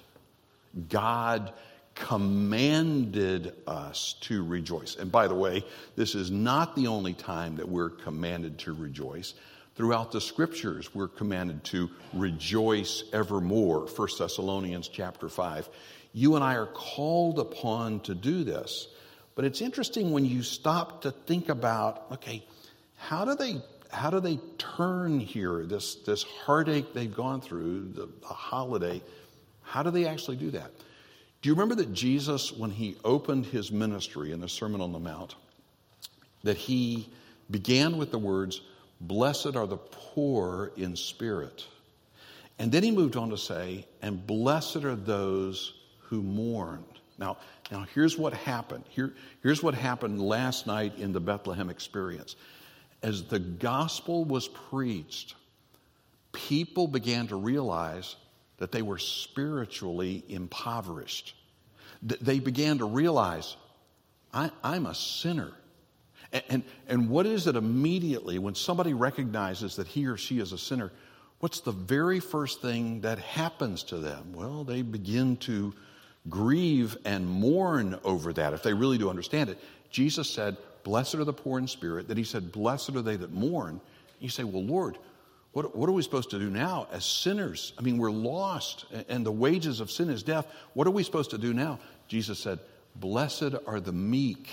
God 0.89 1.53
commanded 1.99 3.55
us 3.67 4.15
to 4.21 4.45
rejoice. 4.45 4.97
And 4.97 5.11
by 5.11 5.29
the 5.29 5.35
way, 5.35 5.65
this 5.97 6.15
is 6.15 6.31
not 6.31 6.77
the 6.77 6.87
only 6.87 7.13
time 7.13 7.57
that 7.57 7.69
we're 7.69 7.91
commanded 7.91 8.59
to 8.61 8.73
rejoice. 8.73 9.35
Throughout 9.75 10.13
the 10.13 10.21
scriptures, 10.21 10.95
we're 10.95 11.09
commanded 11.09 11.65
to 11.65 11.91
rejoice 12.13 13.05
evermore. 13.13 13.87
1 13.87 14.09
Thessalonians 14.19 14.89
chapter 14.89 15.29
5. 15.29 15.69
You 16.13 16.37
and 16.37 16.45
I 16.45 16.55
are 16.55 16.67
called 16.67 17.39
upon 17.39 18.01
to 18.01 18.15
do 18.15 18.45
this. 18.45 18.89
But 19.35 19.45
it's 19.45 19.61
interesting 19.61 20.11
when 20.13 20.25
you 20.25 20.43
stop 20.43 21.03
to 21.03 21.11
think 21.11 21.49
about, 21.49 22.07
okay, 22.13 22.45
how 22.97 23.25
do 23.25 23.35
they 23.35 23.61
how 23.91 24.11
do 24.11 24.21
they 24.21 24.39
turn 24.59 25.19
here 25.19 25.65
this 25.65 25.95
this 25.97 26.23
heartache 26.23 26.93
they've 26.93 27.15
gone 27.15 27.41
through 27.41 27.89
the, 27.95 28.07
the 28.21 28.27
holiday 28.27 29.01
how 29.63 29.83
do 29.83 29.91
they 29.91 30.07
actually 30.07 30.37
do 30.37 30.51
that 30.51 30.71
do 31.41 31.49
you 31.49 31.55
remember 31.55 31.77
that 31.77 31.93
Jesus, 31.93 32.53
when 32.53 32.71
he 32.71 32.97
opened 33.05 33.47
his 33.47 33.71
ministry 33.71 34.33
in 34.33 34.41
the 34.41 34.49
Sermon 34.49 34.81
on 34.81 34.93
the 34.93 34.99
Mount, 34.99 35.37
that 36.43 36.57
he 36.57 37.09
began 37.51 37.97
with 37.97 38.11
the 38.11 38.19
words, 38.19 38.61
Blessed 39.01 39.55
are 39.55 39.67
the 39.67 39.77
poor 39.77 40.73
in 40.77 40.97
spirit. 40.97 41.65
And 42.59 42.73
then 42.73 42.83
he 42.83 42.91
moved 42.91 43.17
on 43.17 43.31
to 43.31 43.39
say, 43.39 43.87
And 44.03 44.27
blessed 44.27 44.85
are 44.85 44.97
those 44.97 45.75
who 46.01 46.23
mourn. 46.23 46.85
Now, 47.19 47.37
now 47.71 47.87
here's 47.95 48.19
what 48.19 48.33
happened. 48.33 48.85
Here, 48.89 49.13
here's 49.43 49.63
what 49.63 49.75
happened 49.75 50.21
last 50.21 50.67
night 50.67 50.99
in 50.99 51.13
the 51.13 51.21
Bethlehem 51.21 51.71
experience. 51.71 52.35
As 53.03 53.25
the 53.25 53.39
gospel 53.39 54.25
was 54.25 54.49
preached, 54.49 55.37
people 56.33 56.89
began 56.89 57.29
to 57.29 57.37
realize 57.37 58.17
that 58.59 58.73
they 58.73 58.83
were 58.83 58.99
spiritually 58.99 60.25
impoverished. 60.29 61.35
They 62.03 62.39
began 62.39 62.79
to 62.79 62.85
realize, 62.85 63.57
I, 64.33 64.51
am 64.63 64.87
a 64.87 64.95
sinner. 64.95 65.53
And, 66.33 66.43
and, 66.49 66.63
and 66.87 67.11
what 67.11 67.27
is 67.27 67.47
it 67.47 67.57
immediately 67.57 68.39
when 68.39 68.55
somebody 68.55 68.95
recognizes 68.95 69.77
that 69.77 69.87
he 69.87 70.07
or 70.07 70.17
she 70.17 70.39
is 70.39 70.53
a 70.53 70.59
sinner? 70.59 70.93
What's 71.41 71.61
the 71.61 71.73
very 71.73 72.21
first 72.21 72.61
thing 72.61 73.01
that 73.03 73.19
happens 73.19 73.85
to 73.85 73.99
them? 73.99 74.33
Well, 74.33 74.65
they 74.65 74.83
begin 74.83 75.37
to 75.39 75.73
grieve 76.29 76.97
and 77.05 77.27
mourn 77.27 77.99
over 78.05 78.33
that 78.33 78.53
if 78.53 78.63
they 78.63 78.75
really 78.75 78.99
do 78.99 79.09
understand 79.09 79.51
it. 79.51 79.59
Jesus 79.91 80.29
said, 80.29 80.57
Blessed 80.85 81.17
are 81.17 81.25
the 81.25 81.33
poor 81.33 81.59
in 81.59 81.67
spirit. 81.67 82.09
Then 82.09 82.17
he 82.17 82.25
said, 82.25 82.53
Blessed 82.53 82.91
are 82.97 83.03
they 83.03 83.17
that 83.17 83.33
mourn. 83.33 83.81
You 84.21 84.29
say, 84.29 84.45
Well, 84.45 84.65
Lord, 84.65 84.99
what, 85.59 85.75
what 85.75 85.89
are 85.89 85.93
we 85.93 86.05
supposed 86.05 86.31
to 86.31 86.39
do 86.39 86.51
now 86.51 86.87
as 86.93 87.05
sinners? 87.05 87.73
I 87.77 87.83
mean, 87.83 87.99
we're 87.99 88.13
lost, 88.13 88.85
and 89.09 89.27
the 89.27 89.33
wages 89.33 89.81
of 89.81 89.91
sin 89.91 90.09
is 90.09 90.23
death. 90.23 90.47
What 90.75 90.87
are 90.87 90.93
we 90.93 91.03
supposed 91.03 91.31
to 91.31 91.39
do 91.39 91.53
now? 91.53 91.81
Jesus 92.07 92.39
said, 92.39 92.61
Blessed 92.95 93.57
are 93.67 93.81
the 93.81 93.91
meek, 93.91 94.49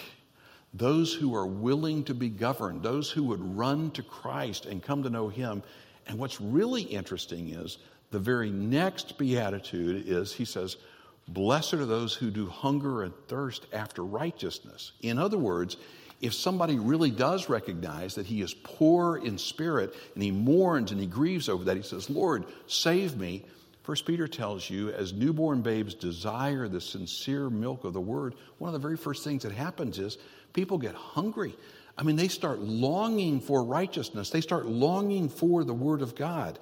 those 0.74 1.14
who 1.14 1.36
are 1.36 1.46
willing 1.46 2.04
to 2.06 2.16
be 2.16 2.28
governed, 2.28 2.82
those 2.82 3.12
who 3.12 3.22
would 3.26 3.56
run 3.56 3.92
to 3.92 4.02
Christ 4.02 4.66
and 4.66 4.82
come 4.82 5.04
to 5.04 5.12
know 5.12 5.28
Him. 5.28 5.62
And 6.08 6.18
what's 6.18 6.42
really 6.42 6.82
interesting 6.82 7.50
is 7.50 7.78
the 8.10 8.18
very 8.18 8.50
next 8.50 9.20
beatitude 9.20 10.08
is 10.08 10.34
He 10.34 10.44
says, 10.44 10.78
Blessed 11.28 11.76
are 11.76 11.86
those 11.86 12.16
who 12.16 12.32
do 12.32 12.48
hunger 12.48 13.04
and 13.04 13.14
thirst 13.28 13.68
after 13.74 14.04
righteousness. 14.04 14.94
In 15.02 15.20
other 15.20 15.38
words, 15.38 15.78
if 16.22 16.34
somebody 16.34 16.80
really 16.80 17.12
does 17.12 17.50
recognize 17.50 18.16
that 18.16 18.26
he 18.26 18.42
is 18.42 18.54
poor 18.54 19.18
in 19.18 19.38
spirit 19.38 19.94
and 20.14 20.24
he 20.24 20.32
mourns 20.32 20.92
and 20.92 21.00
he 21.00 21.08
grieves 21.08 21.50
over 21.50 21.64
that, 21.66 21.78
he 21.78 21.84
says, 21.84 22.10
Lord, 22.10 22.46
save 22.68 23.18
me. 23.18 23.44
First 23.84 24.06
Peter 24.06 24.28
tells 24.28 24.68
you, 24.70 24.90
as 24.90 25.14
newborn 25.14 25.62
babes 25.62 25.94
desire 25.94 26.68
the 26.68 26.82
sincere 26.82 27.50
milk 27.50 27.84
of 27.84 27.94
the 27.94 28.02
word, 28.02 28.36
one 28.58 28.70
of 28.70 28.74
the 28.74 28.80
very 28.80 28.98
first 28.98 29.24
things 29.24 29.44
that 29.44 29.52
happens 29.52 30.00
is 30.00 30.18
people 30.54 30.78
get 30.78 30.96
hungry. 30.96 31.56
I 31.98 32.04
mean, 32.04 32.16
they 32.16 32.28
start 32.28 32.60
longing 32.60 33.40
for 33.40 33.64
righteousness. 33.64 34.30
They 34.30 34.42
start 34.42 34.66
longing 34.66 35.30
for 35.30 35.64
the 35.64 35.74
word 35.74 36.02
of 36.02 36.16
God. 36.16 36.58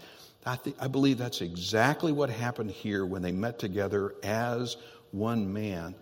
I, 0.45 0.57
th- 0.57 0.75
I 0.79 0.87
believe 0.87 1.17
that's 1.17 1.41
exactly 1.41 2.11
what 2.11 2.29
happened 2.29 2.71
here 2.71 3.05
when 3.05 3.21
they 3.21 3.31
met 3.31 3.57
together 3.57 4.15
as 4.23 4.77
one 5.11 5.53
man. 5.53 5.95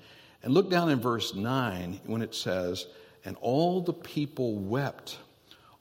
And 0.44 0.54
look 0.54 0.70
down 0.70 0.90
in 0.90 1.00
verse 1.00 1.36
9 1.36 2.02
when 2.06 2.22
it 2.22 2.34
says, 2.34 2.88
and 3.26 3.38
all 3.42 3.82
the 3.82 3.94
people 3.94 4.56
wept. 4.56 5.18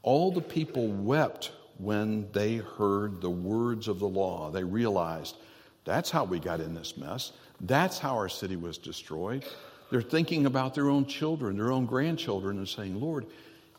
All 0.03 0.31
the 0.33 0.41
people 0.41 0.89
wept 0.89 1.53
when 1.79 2.31
they 2.33 2.57
heard 2.57 3.21
the 3.21 3.31
words 3.31 3.89
of 3.89 3.99
the 3.99 4.09
law. 4.09 4.51
They 4.51 4.65
realized 4.65 5.37
that's 5.85 6.11
how 6.11 6.25
we 6.25 6.39
got 6.39 6.61
in 6.61 6.75
this 6.75 6.97
mess. 6.97 7.33
That's 7.61 7.99
how 7.99 8.17
our 8.17 8.29
city 8.29 8.57
was 8.57 8.79
destroyed. 8.79 9.45
They're 9.91 10.03
thinking 10.03 10.47
about 10.47 10.75
their 10.75 10.89
own 10.89 11.07
children, 11.07 11.57
their 11.57 11.73
own 11.73 11.87
grandchildren, 11.87 12.59
and 12.59 12.69
saying, 12.69 13.01
Lord, 13.01 13.27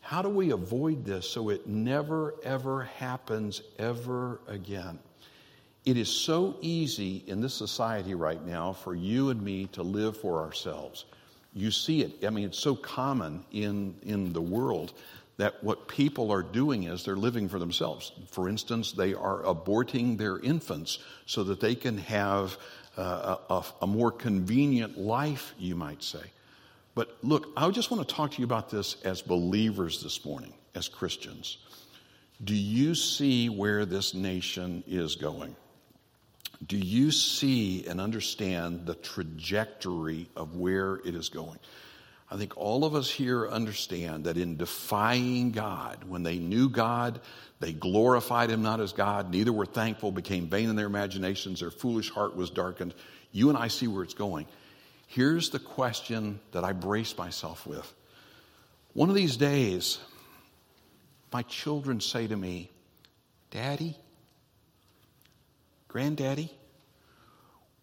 how 0.00 0.20
do 0.20 0.28
we 0.28 0.50
avoid 0.50 1.04
this 1.04 1.28
so 1.28 1.48
it 1.48 1.66
never, 1.66 2.34
ever 2.42 2.84
happens 2.84 3.62
ever 3.78 4.40
again? 4.48 4.98
It 5.84 5.96
is 5.96 6.08
so 6.08 6.58
easy 6.60 7.24
in 7.26 7.40
this 7.40 7.54
society 7.54 8.14
right 8.14 8.44
now 8.44 8.72
for 8.72 8.94
you 8.94 9.30
and 9.30 9.40
me 9.42 9.66
to 9.72 9.82
live 9.82 10.16
for 10.16 10.42
ourselves 10.42 11.06
you 11.54 11.70
see 11.70 12.02
it. 12.02 12.24
I 12.24 12.30
mean, 12.30 12.46
it's 12.46 12.58
so 12.58 12.74
common 12.74 13.44
in, 13.52 13.94
in 14.02 14.32
the 14.32 14.40
world 14.40 14.92
that 15.36 15.62
what 15.64 15.88
people 15.88 16.30
are 16.30 16.42
doing 16.42 16.84
is 16.84 17.04
they're 17.04 17.16
living 17.16 17.48
for 17.48 17.58
themselves. 17.58 18.12
For 18.30 18.48
instance, 18.48 18.92
they 18.92 19.14
are 19.14 19.42
aborting 19.42 20.18
their 20.18 20.38
infants 20.38 20.98
so 21.26 21.44
that 21.44 21.60
they 21.60 21.74
can 21.74 21.98
have 21.98 22.56
uh, 22.96 23.36
a, 23.48 23.64
a 23.82 23.86
more 23.86 24.10
convenient 24.10 24.98
life, 24.98 25.54
you 25.58 25.74
might 25.74 26.02
say. 26.02 26.22
But 26.94 27.16
look, 27.22 27.48
I 27.56 27.68
just 27.70 27.90
want 27.90 28.06
to 28.06 28.14
talk 28.14 28.32
to 28.32 28.38
you 28.38 28.44
about 28.44 28.70
this 28.70 29.00
as 29.02 29.22
believers 29.22 30.02
this 30.02 30.24
morning, 30.24 30.52
as 30.74 30.88
Christians. 30.88 31.58
Do 32.44 32.54
you 32.54 32.94
see 32.94 33.48
where 33.48 33.86
this 33.86 34.14
nation 34.14 34.84
is 34.86 35.16
going? 35.16 35.56
Do 36.66 36.76
you 36.76 37.10
see 37.10 37.86
and 37.86 38.00
understand 38.00 38.86
the 38.86 38.94
trajectory 38.94 40.28
of 40.36 40.56
where 40.56 40.96
it 41.04 41.14
is 41.14 41.28
going? 41.28 41.58
I 42.30 42.36
think 42.36 42.56
all 42.56 42.84
of 42.84 42.94
us 42.94 43.10
here 43.10 43.46
understand 43.46 44.24
that 44.24 44.38
in 44.38 44.56
defying 44.56 45.52
God, 45.52 46.04
when 46.08 46.22
they 46.22 46.38
knew 46.38 46.70
God, 46.70 47.20
they 47.60 47.72
glorified 47.72 48.48
him 48.48 48.62
not 48.62 48.80
as 48.80 48.92
God, 48.92 49.30
neither 49.30 49.52
were 49.52 49.66
thankful, 49.66 50.12
became 50.12 50.46
vain 50.48 50.70
in 50.70 50.76
their 50.76 50.86
imaginations, 50.86 51.60
their 51.60 51.70
foolish 51.70 52.10
heart 52.10 52.34
was 52.34 52.48
darkened. 52.48 52.94
You 53.32 53.50
and 53.50 53.58
I 53.58 53.68
see 53.68 53.86
where 53.86 54.02
it's 54.02 54.14
going. 54.14 54.46
Here's 55.08 55.50
the 55.50 55.58
question 55.58 56.40
that 56.52 56.64
I 56.64 56.72
brace 56.72 57.18
myself 57.18 57.66
with. 57.66 57.92
One 58.94 59.10
of 59.10 59.14
these 59.14 59.36
days, 59.36 59.98
my 61.32 61.42
children 61.42 62.00
say 62.00 62.26
to 62.26 62.36
me, 62.36 62.70
Daddy, 63.50 63.96
Granddaddy, 65.92 66.50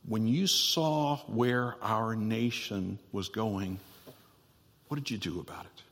when 0.08 0.28
you 0.28 0.48
saw 0.48 1.18
where 1.28 1.76
our 1.84 2.16
nation 2.16 2.98
was 3.12 3.30
going, 3.30 3.80
what 4.88 4.96
did 4.96 5.12
you 5.12 5.20
do 5.20 5.40
about 5.40 5.66
it? 5.66 5.84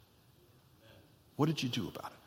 What 1.35 1.45
did 1.45 1.61
you 1.61 1.69
do 1.69 1.87
about 1.87 2.11
it? 2.11 2.17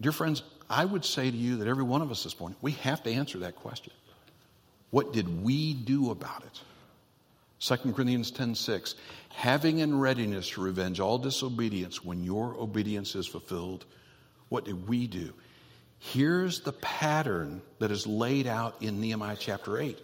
Dear 0.00 0.12
friends, 0.12 0.42
I 0.70 0.86
would 0.86 1.04
say 1.04 1.30
to 1.30 1.36
you 1.36 1.56
that 1.58 1.68
every 1.68 1.84
one 1.84 2.00
of 2.00 2.10
us 2.10 2.24
this 2.24 2.40
morning, 2.40 2.56
we 2.62 2.72
have 2.72 3.02
to 3.02 3.12
answer 3.12 3.40
that 3.40 3.56
question. 3.56 3.92
What 4.88 5.12
did 5.12 5.44
we 5.44 5.74
do 5.74 6.10
about 6.10 6.44
it? 6.44 6.60
2 7.60 7.92
Corinthians 7.92 8.32
10:6 8.32 8.94
having 9.28 9.80
in 9.80 9.98
readiness 9.98 10.48
to 10.50 10.62
revenge 10.62 10.98
all 10.98 11.18
disobedience 11.18 12.02
when 12.02 12.24
your 12.24 12.54
obedience 12.58 13.14
is 13.14 13.26
fulfilled 13.26 13.84
what 14.48 14.64
did 14.64 14.88
we 14.88 15.06
do 15.06 15.32
here's 15.98 16.60
the 16.60 16.72
pattern 16.72 17.62
that 17.78 17.90
is 17.90 18.06
laid 18.06 18.46
out 18.46 18.82
in 18.82 19.00
Nehemiah 19.00 19.36
chapter 19.38 19.78
8 19.78 19.98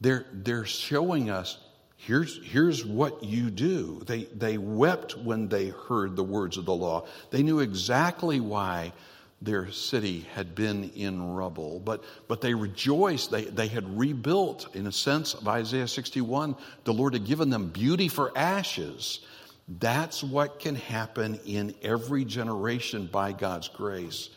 they're, 0.00 0.26
they're 0.32 0.64
showing 0.64 1.30
us 1.30 1.58
here's, 1.96 2.44
here's 2.44 2.84
what 2.84 3.22
you 3.22 3.50
do. 3.50 4.02
They, 4.06 4.24
they 4.24 4.58
wept 4.58 5.16
when 5.16 5.48
they 5.48 5.68
heard 5.68 6.16
the 6.16 6.24
words 6.24 6.56
of 6.56 6.64
the 6.64 6.74
law. 6.74 7.06
They 7.30 7.42
knew 7.42 7.60
exactly 7.60 8.40
why 8.40 8.92
their 9.40 9.70
city 9.70 10.26
had 10.34 10.54
been 10.54 10.90
in 10.90 11.34
rubble, 11.34 11.80
but, 11.80 12.04
but 12.28 12.40
they 12.40 12.54
rejoiced. 12.54 13.30
They, 13.30 13.44
they 13.44 13.66
had 13.68 13.98
rebuilt, 13.98 14.74
in 14.74 14.86
a 14.86 14.92
sense 14.92 15.34
of 15.34 15.48
Isaiah 15.48 15.88
61, 15.88 16.56
the 16.84 16.92
Lord 16.92 17.14
had 17.14 17.24
given 17.24 17.50
them 17.50 17.68
beauty 17.68 18.08
for 18.08 18.36
ashes. 18.36 19.20
That's 19.68 20.22
what 20.22 20.60
can 20.60 20.74
happen 20.74 21.40
in 21.44 21.74
every 21.82 22.24
generation 22.24 23.06
by 23.06 23.32
God's 23.32 23.68
grace. 23.68 24.28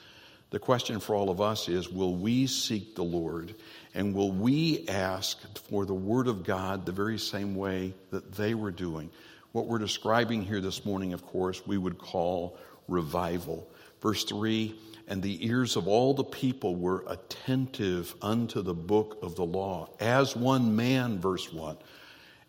The 0.55 0.59
question 0.59 1.01
for 1.01 1.13
all 1.15 1.29
of 1.29 1.41
us 1.41 1.67
is 1.67 1.89
will 1.89 2.15
we 2.15 2.47
seek 2.47 2.95
the 2.95 3.03
Lord 3.03 3.53
and 3.93 4.15
will 4.15 4.31
we 4.31 4.87
ask 4.87 5.37
for 5.67 5.85
the 5.85 5.93
Word 5.93 6.29
of 6.29 6.45
God 6.45 6.85
the 6.85 6.93
very 6.93 7.19
same 7.19 7.57
way 7.57 7.93
that 8.11 8.31
they 8.31 8.53
were 8.53 8.71
doing? 8.71 9.09
What 9.51 9.67
we're 9.67 9.79
describing 9.79 10.43
here 10.43 10.61
this 10.61 10.85
morning, 10.85 11.11
of 11.11 11.25
course, 11.25 11.67
we 11.67 11.77
would 11.77 11.97
call 11.97 12.57
revival. 12.87 13.67
Verse 13.99 14.23
3 14.23 14.73
And 15.09 15.21
the 15.21 15.45
ears 15.45 15.75
of 15.75 15.89
all 15.89 16.13
the 16.13 16.23
people 16.23 16.77
were 16.77 17.03
attentive 17.09 18.15
unto 18.21 18.61
the 18.61 18.73
book 18.73 19.17
of 19.21 19.35
the 19.35 19.43
law, 19.43 19.89
as 19.99 20.37
one 20.37 20.73
man, 20.73 21.19
verse 21.19 21.51
1. 21.51 21.75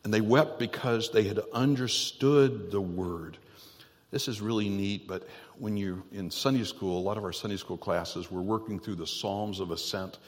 And 0.04 0.14
they 0.14 0.20
wept 0.20 0.60
because 0.60 1.10
they 1.10 1.24
had 1.24 1.40
understood 1.52 2.70
the 2.70 2.80
word. 2.80 3.36
This 4.12 4.28
is 4.28 4.40
really 4.40 4.68
neat, 4.68 5.08
but 5.08 5.26
when 5.58 5.76
you're 5.76 6.02
in 6.12 6.30
Sunday 6.30 6.64
school, 6.64 6.98
a 6.98 7.00
lot 7.00 7.16
of 7.16 7.24
our 7.24 7.32
Sunday 7.32 7.56
school 7.56 7.76
classes, 7.76 8.30
we're 8.30 8.40
working 8.40 8.78
through 8.78 8.96
the 8.96 9.06
Psalms 9.06 9.60
of 9.60 9.70
Ascent. 9.70 10.18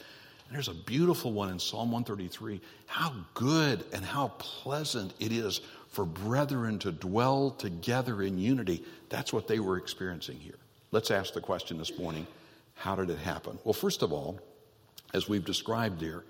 And 0.47 0.55
there's 0.55 0.67
a 0.67 0.73
beautiful 0.73 1.31
one 1.31 1.49
in 1.49 1.59
Psalm 1.59 1.91
133. 1.91 2.59
How 2.87 3.13
good 3.33 3.85
and 3.93 4.03
how 4.03 4.29
pleasant 4.39 5.13
it 5.19 5.31
is 5.31 5.61
for 5.89 6.05
brethren 6.05 6.79
to 6.79 6.91
dwell 6.91 7.51
together 7.51 8.21
in 8.23 8.37
unity. 8.37 8.83
That's 9.09 9.31
what 9.31 9.47
they 9.47 9.59
were 9.59 9.77
experiencing 9.77 10.37
here. 10.37 10.57
Let's 10.91 11.11
ask 11.11 11.33
the 11.33 11.41
question 11.41 11.77
this 11.77 11.97
morning 11.97 12.25
how 12.73 12.95
did 12.95 13.09
it 13.09 13.19
happen? 13.19 13.59
Well, 13.63 13.73
first 13.73 14.01
of 14.01 14.13
all, 14.13 14.39
as 15.13 15.27
we've 15.27 15.43
described 15.43 15.99
there, 15.99 16.23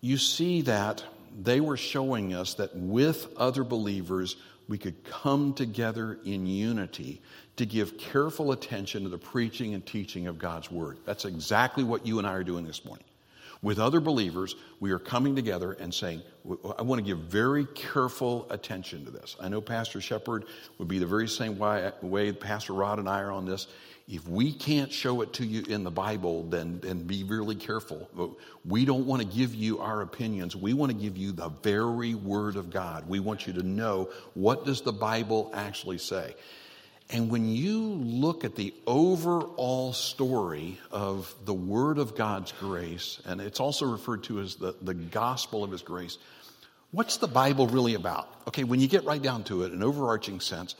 you 0.00 0.16
see 0.16 0.62
that 0.62 1.04
they 1.38 1.60
were 1.60 1.76
showing 1.76 2.32
us 2.32 2.54
that 2.54 2.74
with 2.74 3.28
other 3.36 3.64
believers, 3.64 4.36
we 4.68 4.78
could 4.78 5.02
come 5.04 5.54
together 5.54 6.18
in 6.24 6.46
unity 6.46 7.20
to 7.56 7.66
give 7.66 7.98
careful 7.98 8.52
attention 8.52 9.02
to 9.02 9.08
the 9.08 9.18
preaching 9.18 9.74
and 9.74 9.84
teaching 9.84 10.26
of 10.26 10.38
God's 10.38 10.70
Word. 10.70 10.98
That's 11.04 11.24
exactly 11.24 11.84
what 11.84 12.06
you 12.06 12.18
and 12.18 12.26
I 12.26 12.32
are 12.32 12.44
doing 12.44 12.66
this 12.66 12.84
morning. 12.84 13.04
With 13.60 13.80
other 13.80 14.00
believers, 14.00 14.54
we 14.78 14.92
are 14.92 15.00
coming 15.00 15.34
together 15.34 15.72
and 15.72 15.92
saying, 15.92 16.22
I 16.78 16.82
want 16.82 17.00
to 17.00 17.04
give 17.04 17.18
very 17.18 17.66
careful 17.66 18.46
attention 18.50 19.04
to 19.04 19.10
this. 19.10 19.36
I 19.40 19.48
know 19.48 19.60
Pastor 19.60 20.00
Shepard 20.00 20.44
would 20.78 20.88
be 20.88 20.98
the 20.98 21.06
very 21.06 21.26
same 21.26 21.58
way, 21.58 21.90
way 22.00 22.32
Pastor 22.32 22.72
Rod 22.72 22.98
and 23.00 23.08
I 23.08 23.20
are 23.20 23.32
on 23.32 23.46
this. 23.46 23.66
If 24.06 24.26
we 24.26 24.52
can't 24.52 24.90
show 24.90 25.20
it 25.20 25.34
to 25.34 25.44
you 25.44 25.64
in 25.68 25.84
the 25.84 25.90
Bible, 25.90 26.44
then, 26.44 26.78
then 26.80 27.02
be 27.02 27.24
really 27.24 27.56
careful. 27.56 28.08
We 28.64 28.84
don't 28.84 29.06
want 29.06 29.20
to 29.22 29.28
give 29.28 29.54
you 29.54 29.80
our 29.80 30.00
opinions. 30.02 30.56
We 30.56 30.72
want 30.72 30.92
to 30.92 30.96
give 30.96 31.18
you 31.18 31.32
the 31.32 31.50
very 31.62 32.14
Word 32.14 32.56
of 32.56 32.70
God. 32.70 33.06
We 33.08 33.20
want 33.20 33.46
you 33.46 33.52
to 33.54 33.62
know 33.62 34.08
what 34.34 34.64
does 34.64 34.80
the 34.80 34.92
Bible 34.92 35.50
actually 35.52 35.98
say. 35.98 36.34
And 37.10 37.30
when 37.30 37.48
you 37.48 37.78
look 37.80 38.44
at 38.44 38.54
the 38.54 38.74
overall 38.86 39.94
story 39.94 40.78
of 40.90 41.34
the 41.44 41.54
Word 41.54 41.98
of 41.98 42.14
God's 42.14 42.52
grace, 42.52 43.20
and 43.24 43.40
it's 43.40 43.60
also 43.60 43.86
referred 43.86 44.24
to 44.24 44.40
as 44.40 44.56
the, 44.56 44.74
the 44.82 44.92
gospel 44.92 45.64
of 45.64 45.70
His 45.70 45.80
grace, 45.80 46.18
what's 46.90 47.16
the 47.16 47.26
Bible 47.26 47.66
really 47.66 47.94
about? 47.94 48.28
Okay, 48.46 48.64
when 48.64 48.80
you 48.80 48.88
get 48.88 49.04
right 49.04 49.22
down 49.22 49.42
to 49.44 49.62
it, 49.62 49.72
an 49.72 49.82
overarching 49.82 50.40
sense, 50.40 50.74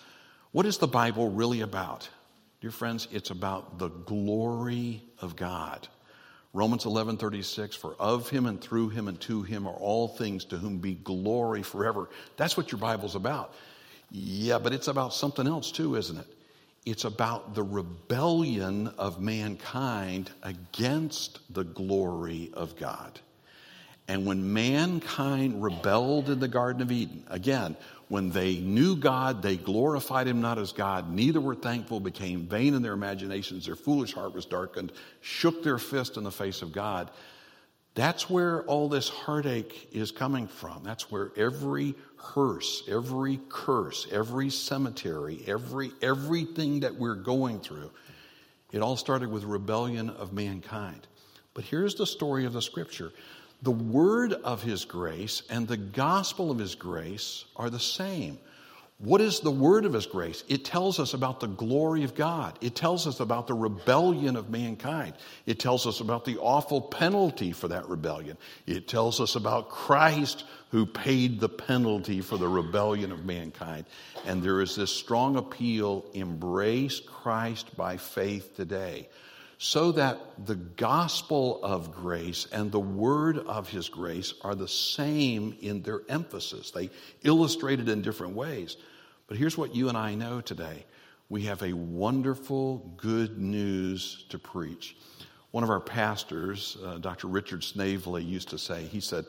what 0.53 0.67
is 0.67 0.77
the 0.77 0.87
Bible 0.87 1.31
really 1.31 1.63
about? 1.63 2.09
Dear 2.61 2.73
friends, 2.73 3.09
it's 3.11 3.31
about 3.31 3.79
the 3.79 3.89
glory 3.89 5.03
of 5.23 5.35
God. 5.35 5.89
Romans 6.53 6.85
11:36 6.85 7.77
for 7.77 7.95
of 7.99 8.29
him 8.31 8.47
and 8.47 8.61
through 8.61 8.89
him 8.89 9.07
and 9.07 9.21
to 9.21 9.43
him 9.43 9.67
are 9.67 9.75
all 9.75 10.09
things 10.09 10.45
to 10.47 10.57
whom 10.57 10.79
be 10.79 10.95
glory 10.95 11.63
forever. 11.63 12.09
That's 12.37 12.57
what 12.57 12.73
your 12.73 12.81
Bible's 12.81 13.15
about. 13.15 13.55
Yeah, 14.11 14.59
but 14.59 14.73
it's 14.73 14.89
about 14.89 15.13
something 15.13 15.47
else 15.47 15.71
too, 15.71 15.97
isn't 15.97 16.19
it? 16.19 16.27
It's 16.87 17.05
about 17.05 17.55
the 17.55 17.63
rebellion 17.63 18.89
of 18.97 19.21
mankind 19.21 20.31
against 20.43 21.41
the 21.53 21.65
glory 21.65 22.51
of 22.55 22.77
God. 22.77 23.21
And 24.09 24.25
when 24.25 24.55
mankind 24.55 25.63
rebelled 25.63 26.31
in 26.31 26.41
the 26.41 26.49
Garden 26.49 26.81
of 26.81 26.91
Eden, 26.91 27.25
again, 27.29 27.77
when 28.09 28.31
they 28.31 28.57
knew 28.57 28.97
God, 28.97 29.43
they 29.43 29.59
glorified 29.59 30.27
him 30.27 30.41
not 30.41 30.57
as 30.57 30.73
God, 30.73 31.13
neither 31.13 31.43
were 31.43 31.55
thankful, 31.55 32.01
became 32.01 32.47
vain 32.47 32.73
in 32.73 32.81
their 32.81 32.95
imaginations, 32.95 33.67
their 33.67 33.77
foolish 33.77 34.15
heart 34.15 34.35
was 34.35 34.47
darkened, 34.47 34.93
shook 35.21 35.63
their 35.63 35.77
fist 35.77 36.17
in 36.17 36.25
the 36.25 36.31
face 36.31 36.63
of 36.63 36.73
God. 36.73 37.11
That's 37.95 38.31
where 38.31 38.63
all 38.65 38.89
this 38.89 39.09
heartache 39.09 39.89
is 39.93 40.13
coming 40.13 40.47
from. 40.47 40.83
That's 40.85 41.11
where 41.11 41.33
every 41.37 41.95
hearse, 42.17 42.85
every 42.89 43.41
curse, 43.49 44.07
every 44.13 44.51
cemetery, 44.51 45.43
every 45.47 45.91
everything 46.01 46.81
that 46.81 46.95
we're 46.95 47.15
going 47.15 47.61
through, 47.61 47.91
it 48.71 48.83
all 48.83 48.97
started 48.97 49.31
with 49.31 49.45
rebellion 49.45 50.11
of 50.11 50.33
mankind. 50.33 51.07
But 51.55 51.65
here's 51.65 51.97
the 51.97 52.07
story 52.07 52.45
of 52.45 52.53
the 52.53 52.63
scripture. 52.63 53.13
The 53.63 53.73
word 53.73 54.33
of 54.33 54.63
his 54.63 54.85
grace 54.85 55.43
and 55.51 55.67
the 55.67 55.77
gospel 55.77 56.53
of 56.53 56.59
his 56.59 56.77
grace 56.77 57.47
are 57.57 57.71
the 57.71 57.81
same. 57.81 58.39
What 59.01 59.21
is 59.21 59.39
the 59.39 59.51
word 59.53 59.85
of 59.85 59.93
his 59.93 60.07
grace? 60.07 60.43
It 60.49 60.65
tells 60.65 60.99
us 60.99 61.15
about 61.15 61.39
the 61.39 61.47
glory 61.47 62.03
of 62.03 62.17
God. 62.17 62.59
It 62.61 62.75
tells 62.75 63.07
us 63.07 63.21
about 63.21 63.47
the 63.47 63.55
rebellion 63.55 64.35
of 64.35 64.51
mankind. 64.51 65.15
It 65.47 65.61
tells 65.61 65.87
us 65.87 66.01
about 66.01 66.25
the 66.25 66.37
awful 66.39 66.81
penalty 66.81 67.53
for 67.53 67.69
that 67.69 67.89
rebellion. 67.89 68.37
It 68.67 68.89
tells 68.89 69.21
us 69.21 69.37
about 69.37 69.71
Christ 69.71 70.45
who 70.73 70.85
paid 70.85 71.39
the 71.39 71.49
penalty 71.49 72.21
for 72.21 72.39
the 72.39 72.49
rebellion 72.49 73.13
of 73.13 73.25
mankind. 73.25 73.85
And 74.27 74.43
there 74.43 74.61
is 74.61 74.75
this 74.75 74.91
strong 74.91 75.37
appeal 75.37 76.05
embrace 76.13 76.99
Christ 76.99 77.77
by 77.77 77.99
faith 77.99 78.57
today 78.57 79.09
so 79.59 79.91
that 79.93 80.19
the 80.47 80.55
gospel 80.55 81.61
of 81.65 81.93
grace 81.93 82.47
and 82.53 82.71
the 82.71 82.81
word 82.81 83.39
of 83.39 83.69
his 83.69 83.89
grace 83.89 84.33
are 84.43 84.55
the 84.55 84.69
same 84.69 85.57
in 85.61 85.83
their 85.83 86.01
emphasis. 86.09 86.71
They 86.71 86.91
illustrate 87.25 87.81
it 87.81 87.89
in 87.89 88.01
different 88.01 88.35
ways. 88.35 88.77
But 89.29 89.37
here's 89.37 89.59
what 89.59 89.75
you 89.75 89.91
and 89.91 89.97
I 89.97 90.15
know 90.15 90.41
today 90.41 90.87
we 91.29 91.43
have 91.43 91.63
a 91.63 91.75
wonderful 91.75 92.95
good 92.97 93.39
news 93.39 94.25
to 94.31 94.39
preach. 94.39 94.97
One 95.51 95.63
of 95.63 95.69
our 95.69 95.81
pastors, 95.81 96.79
uh, 96.83 96.97
Dr. 96.97 97.29
Richard 97.29 97.63
Snavely, 97.63 98.25
used 98.25 98.49
to 98.49 98.59
say, 98.59 98.85
he 98.85 99.01
said, 99.01 99.27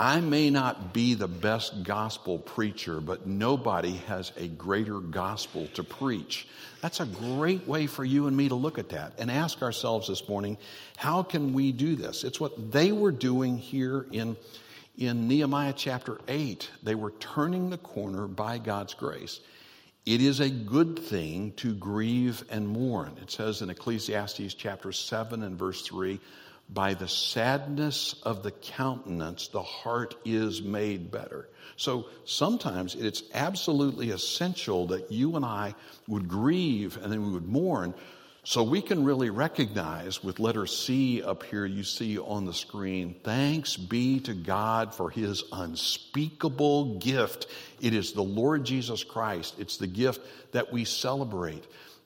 I 0.00 0.20
may 0.20 0.50
not 0.50 0.92
be 0.92 1.14
the 1.14 1.28
best 1.28 1.84
gospel 1.84 2.38
preacher, 2.38 3.00
but 3.00 3.28
nobody 3.28 3.92
has 4.08 4.32
a 4.36 4.48
greater 4.48 4.98
gospel 4.98 5.68
to 5.74 5.84
preach. 5.84 6.48
That's 6.80 6.98
a 6.98 7.06
great 7.06 7.66
way 7.66 7.86
for 7.86 8.04
you 8.04 8.26
and 8.26 8.36
me 8.36 8.48
to 8.48 8.56
look 8.56 8.78
at 8.78 8.88
that 8.88 9.12
and 9.18 9.30
ask 9.30 9.62
ourselves 9.62 10.08
this 10.08 10.28
morning, 10.28 10.58
how 10.96 11.22
can 11.22 11.52
we 11.52 11.70
do 11.70 11.94
this? 11.94 12.24
It's 12.24 12.40
what 12.40 12.72
they 12.72 12.90
were 12.90 13.12
doing 13.12 13.58
here 13.58 14.06
in, 14.10 14.36
in 14.98 15.28
Nehemiah 15.28 15.74
chapter 15.76 16.18
8, 16.26 16.68
they 16.82 16.96
were 16.96 17.12
turning 17.12 17.70
the 17.70 17.78
corner 17.78 18.26
by 18.26 18.58
God's 18.58 18.94
grace. 18.94 19.40
It 20.04 20.20
is 20.20 20.40
a 20.40 20.50
good 20.50 20.98
thing 20.98 21.52
to 21.58 21.72
grieve 21.74 22.42
and 22.50 22.66
mourn. 22.66 23.16
It 23.22 23.30
says 23.30 23.62
in 23.62 23.70
Ecclesiastes 23.70 24.54
chapter 24.54 24.90
7 24.90 25.42
and 25.42 25.56
verse 25.56 25.82
3 25.82 26.18
by 26.70 26.94
the 26.94 27.08
sadness 27.08 28.14
of 28.24 28.42
the 28.42 28.50
countenance, 28.50 29.48
the 29.48 29.62
heart 29.62 30.16
is 30.24 30.60
made 30.60 31.10
better. 31.10 31.48
So 31.76 32.08
sometimes 32.24 32.94
it's 32.94 33.22
absolutely 33.32 34.10
essential 34.10 34.88
that 34.88 35.10
you 35.10 35.36
and 35.36 35.44
I 35.44 35.74
would 36.08 36.28
grieve 36.28 36.98
and 37.00 37.10
then 37.10 37.24
we 37.24 37.32
would 37.32 37.48
mourn 37.48 37.94
so 38.48 38.62
we 38.62 38.80
can 38.80 39.04
really 39.04 39.28
recognize 39.28 40.24
with 40.24 40.40
letter 40.40 40.66
C 40.66 41.22
up 41.22 41.42
here, 41.42 41.66
you 41.66 41.84
see 41.84 42.18
on 42.18 42.46
the 42.46 42.54
screen, 42.54 43.14
thanks 43.22 43.76
be 43.76 44.20
to 44.20 44.32
God 44.32 44.94
for 44.94 45.10
his 45.10 45.44
unspeakable 45.52 46.94
gift. 46.94 47.48
It 47.82 47.92
is 47.92 48.14
the 48.14 48.22
Lord 48.22 48.64
Jesus 48.64 49.04
Christ. 49.04 49.56
It's 49.58 49.76
the 49.76 49.86
gift 49.86 50.22
that 50.52 50.72
we 50.72 50.86
celebrate. 50.86 51.62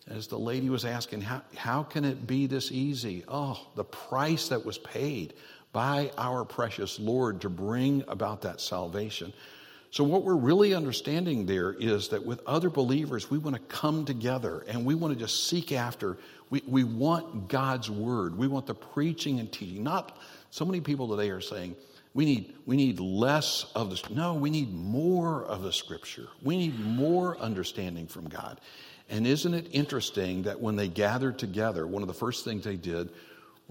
As 0.09 0.27
the 0.27 0.37
lady 0.37 0.69
was 0.69 0.85
asking, 0.85 1.21
how, 1.21 1.43
how 1.55 1.85
can 1.85 2.05
it 2.05 2.27
be 2.27 2.49
this 2.49 2.73
easy? 2.73 3.23
Oh, 3.29 3.65
the 3.77 3.85
price 3.85 4.49
that 4.49 4.67
was 4.67 4.79
paid 4.79 5.35
by 5.73 6.11
our 6.19 6.45
precious 6.45 6.99
Lord 6.99 7.43
to 7.43 7.51
bring 7.51 8.03
about 8.09 8.43
that 8.43 8.61
salvation. 8.61 9.33
So, 9.93 10.05
what 10.05 10.25
we're 10.25 10.35
really 10.35 10.73
understanding 10.73 11.45
there 11.45 11.71
is 11.71 12.09
that 12.09 12.25
with 12.25 12.41
other 12.47 12.71
believers, 12.71 13.31
we 13.31 13.37
want 13.37 13.57
to 13.57 13.63
come 13.63 14.07
together 14.07 14.65
and 14.67 14.87
we 14.87 14.95
want 14.95 15.13
to 15.13 15.21
just 15.21 15.49
seek 15.49 15.71
after. 15.71 16.17
We, 16.49 16.63
we 16.67 16.83
want 16.83 17.49
God's 17.49 17.91
word. 17.91 18.39
We 18.39 18.47
want 18.47 18.67
the 18.67 18.75
preaching 18.75 19.39
and 19.39 19.53
teaching. 19.53 19.83
Not 19.83 20.17
so 20.49 20.65
many 20.65 20.81
people 20.81 21.15
today 21.15 21.29
are 21.29 21.43
saying, 21.43 21.77
we 22.15 22.25
need, 22.25 22.55
we 22.65 22.77
need 22.77 23.01
less 23.01 23.67
of 23.75 23.91
the, 23.91 24.15
no, 24.15 24.33
we 24.33 24.49
need 24.49 24.73
more 24.73 25.45
of 25.45 25.63
the 25.63 25.73
scripture. 25.75 26.29
We 26.43 26.57
need 26.57 26.81
more 26.81 27.37
understanding 27.37 28.07
from 28.07 28.31
God. 28.31 28.63
And 29.11 29.27
isn't 29.27 29.53
it 29.53 29.69
interesting 29.73 30.45
that 30.45 30.59
when 30.59 30.77
they 30.77 30.89
gathered 30.89 31.39
together, 31.39 31.87
one 31.87 32.01
of 32.01 32.09
the 32.09 32.15
first 32.15 32.47
things 32.47 32.65
they 32.65 32.77
did 32.77 33.11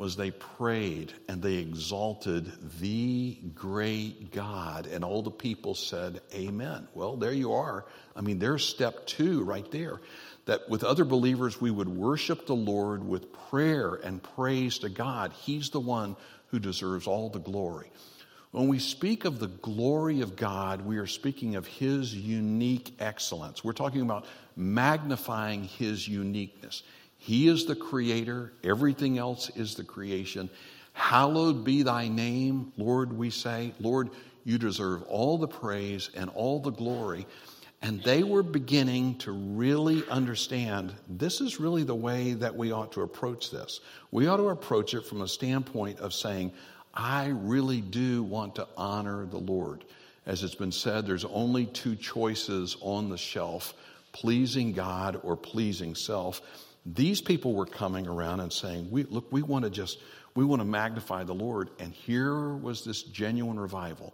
was 0.01 0.15
they 0.15 0.31
prayed 0.31 1.13
and 1.27 1.43
they 1.43 1.57
exalted 1.57 2.51
the 2.79 3.37
great 3.53 4.31
God. 4.31 4.87
And 4.87 5.05
all 5.05 5.21
the 5.21 5.29
people 5.29 5.75
said, 5.75 6.21
Amen. 6.33 6.87
Well, 6.95 7.17
there 7.17 7.31
you 7.31 7.53
are. 7.53 7.85
I 8.15 8.21
mean, 8.21 8.39
there's 8.39 8.65
step 8.65 9.05
two 9.05 9.43
right 9.43 9.69
there. 9.69 10.01
That 10.45 10.67
with 10.67 10.83
other 10.83 11.05
believers, 11.05 11.61
we 11.61 11.69
would 11.69 11.87
worship 11.87 12.47
the 12.47 12.55
Lord 12.55 13.07
with 13.07 13.31
prayer 13.51 13.93
and 13.93 14.23
praise 14.23 14.79
to 14.79 14.89
God. 14.89 15.33
He's 15.33 15.69
the 15.69 15.79
one 15.79 16.15
who 16.47 16.57
deserves 16.57 17.05
all 17.05 17.29
the 17.29 17.37
glory. 17.37 17.91
When 18.49 18.67
we 18.67 18.79
speak 18.79 19.25
of 19.25 19.37
the 19.37 19.49
glory 19.49 20.21
of 20.21 20.35
God, 20.35 20.81
we 20.81 20.97
are 20.97 21.05
speaking 21.05 21.57
of 21.57 21.67
His 21.67 22.11
unique 22.11 22.95
excellence. 22.97 23.63
We're 23.63 23.73
talking 23.73 24.01
about 24.01 24.25
magnifying 24.55 25.65
His 25.65 26.07
uniqueness. 26.07 26.81
He 27.23 27.47
is 27.47 27.65
the 27.65 27.75
creator, 27.75 28.51
everything 28.63 29.19
else 29.19 29.51
is 29.55 29.75
the 29.75 29.83
creation. 29.83 30.49
Hallowed 30.93 31.63
be 31.63 31.83
thy 31.83 32.07
name, 32.07 32.73
Lord, 32.77 33.13
we 33.13 33.29
say. 33.29 33.75
Lord, 33.79 34.09
you 34.43 34.57
deserve 34.57 35.03
all 35.03 35.37
the 35.37 35.47
praise 35.47 36.09
and 36.15 36.31
all 36.31 36.59
the 36.59 36.71
glory. 36.71 37.27
And 37.83 38.01
they 38.01 38.23
were 38.23 38.41
beginning 38.41 39.19
to 39.19 39.33
really 39.33 40.03
understand 40.09 40.95
this 41.07 41.41
is 41.41 41.59
really 41.59 41.83
the 41.83 41.93
way 41.93 42.33
that 42.33 42.55
we 42.55 42.71
ought 42.71 42.91
to 42.93 43.03
approach 43.03 43.51
this. 43.51 43.81
We 44.09 44.25
ought 44.25 44.37
to 44.37 44.49
approach 44.49 44.95
it 44.95 45.05
from 45.05 45.21
a 45.21 45.27
standpoint 45.27 45.99
of 45.99 46.15
saying, 46.15 46.51
I 46.91 47.27
really 47.27 47.81
do 47.81 48.23
want 48.23 48.55
to 48.55 48.67
honor 48.75 49.27
the 49.27 49.37
Lord. 49.37 49.85
As 50.25 50.41
it's 50.41 50.55
been 50.55 50.71
said, 50.71 51.05
there's 51.05 51.25
only 51.25 51.67
two 51.67 51.95
choices 51.95 52.77
on 52.81 53.09
the 53.09 53.17
shelf 53.17 53.75
pleasing 54.11 54.73
God 54.73 55.19
or 55.23 55.37
pleasing 55.37 55.93
self. 55.93 56.41
These 56.85 57.21
people 57.21 57.53
were 57.53 57.65
coming 57.65 58.07
around 58.07 58.39
and 58.39 58.51
saying, 58.51 58.89
we, 58.89 59.03
Look, 59.03 59.31
we 59.31 59.41
want 59.41 59.65
to 59.65 59.71
just, 59.71 59.99
we 60.35 60.45
want 60.45 60.61
to 60.61 60.65
magnify 60.65 61.23
the 61.23 61.33
Lord. 61.33 61.69
And 61.79 61.93
here 61.93 62.55
was 62.55 62.83
this 62.83 63.03
genuine 63.03 63.59
revival. 63.59 64.13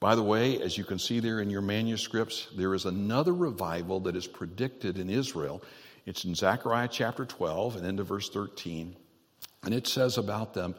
By 0.00 0.14
the 0.14 0.22
way, 0.22 0.60
as 0.60 0.76
you 0.76 0.84
can 0.84 0.98
see 0.98 1.20
there 1.20 1.40
in 1.40 1.50
your 1.50 1.62
manuscripts, 1.62 2.48
there 2.56 2.74
is 2.74 2.84
another 2.84 3.32
revival 3.32 4.00
that 4.00 4.16
is 4.16 4.26
predicted 4.26 4.98
in 4.98 5.08
Israel. 5.08 5.62
It's 6.06 6.24
in 6.24 6.34
Zechariah 6.34 6.88
chapter 6.90 7.24
12 7.24 7.76
and 7.76 7.86
into 7.86 8.04
verse 8.04 8.28
13. 8.28 8.94
And 9.64 9.72
it 9.72 9.86
says 9.86 10.18
about 10.18 10.52
them, 10.52 10.74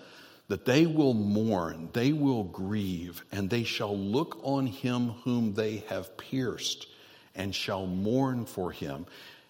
that 0.48 0.66
they 0.66 0.86
will 0.86 1.16
mourn, 1.16 1.90
they 1.94 2.14
will 2.14 2.44
grieve, 2.44 3.24
and 3.32 3.50
they 3.50 3.64
shall 3.64 3.98
look 3.98 4.38
on 4.44 4.68
him 4.68 5.10
whom 5.24 5.54
they 5.54 5.78
have 5.90 6.16
pierced, 6.18 6.88
and 7.34 7.54
shall 7.54 7.88
mourn 7.88 8.46
for 8.46 8.72
him. 8.72 9.08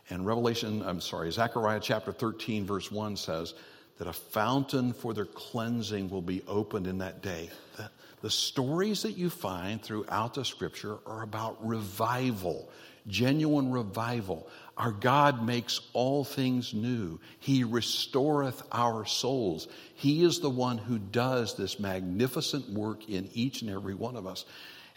And 0.09 0.25
Revelation, 0.25 0.83
I'm 0.85 1.01
sorry, 1.01 1.31
Zechariah 1.31 1.79
chapter 1.79 2.11
13, 2.11 2.65
verse 2.65 2.91
1 2.91 3.17
says 3.17 3.53
that 3.97 4.07
a 4.07 4.13
fountain 4.13 4.93
for 4.93 5.13
their 5.13 5.25
cleansing 5.25 6.09
will 6.09 6.21
be 6.21 6.43
opened 6.47 6.85
in 6.85 6.99
that 6.99 7.21
day. 7.21 7.49
The, 7.77 7.89
the 8.21 8.29
stories 8.29 9.01
that 9.03 9.17
you 9.17 9.29
find 9.29 9.81
throughout 9.81 10.33
the 10.35 10.45
scripture 10.45 10.97
are 11.05 11.23
about 11.23 11.65
revival, 11.65 12.69
genuine 13.07 13.71
revival. 13.71 14.47
Our 14.77 14.91
God 14.91 15.45
makes 15.45 15.81
all 15.93 16.23
things 16.23 16.73
new. 16.73 17.19
He 17.39 17.63
restoreth 17.63 18.61
our 18.71 19.05
souls. 19.05 19.67
He 19.95 20.23
is 20.23 20.39
the 20.39 20.49
one 20.49 20.77
who 20.77 20.99
does 20.99 21.55
this 21.55 21.79
magnificent 21.79 22.69
work 22.69 23.09
in 23.09 23.29
each 23.33 23.61
and 23.61 23.71
every 23.71 23.95
one 23.95 24.17
of 24.17 24.27
us. 24.27 24.45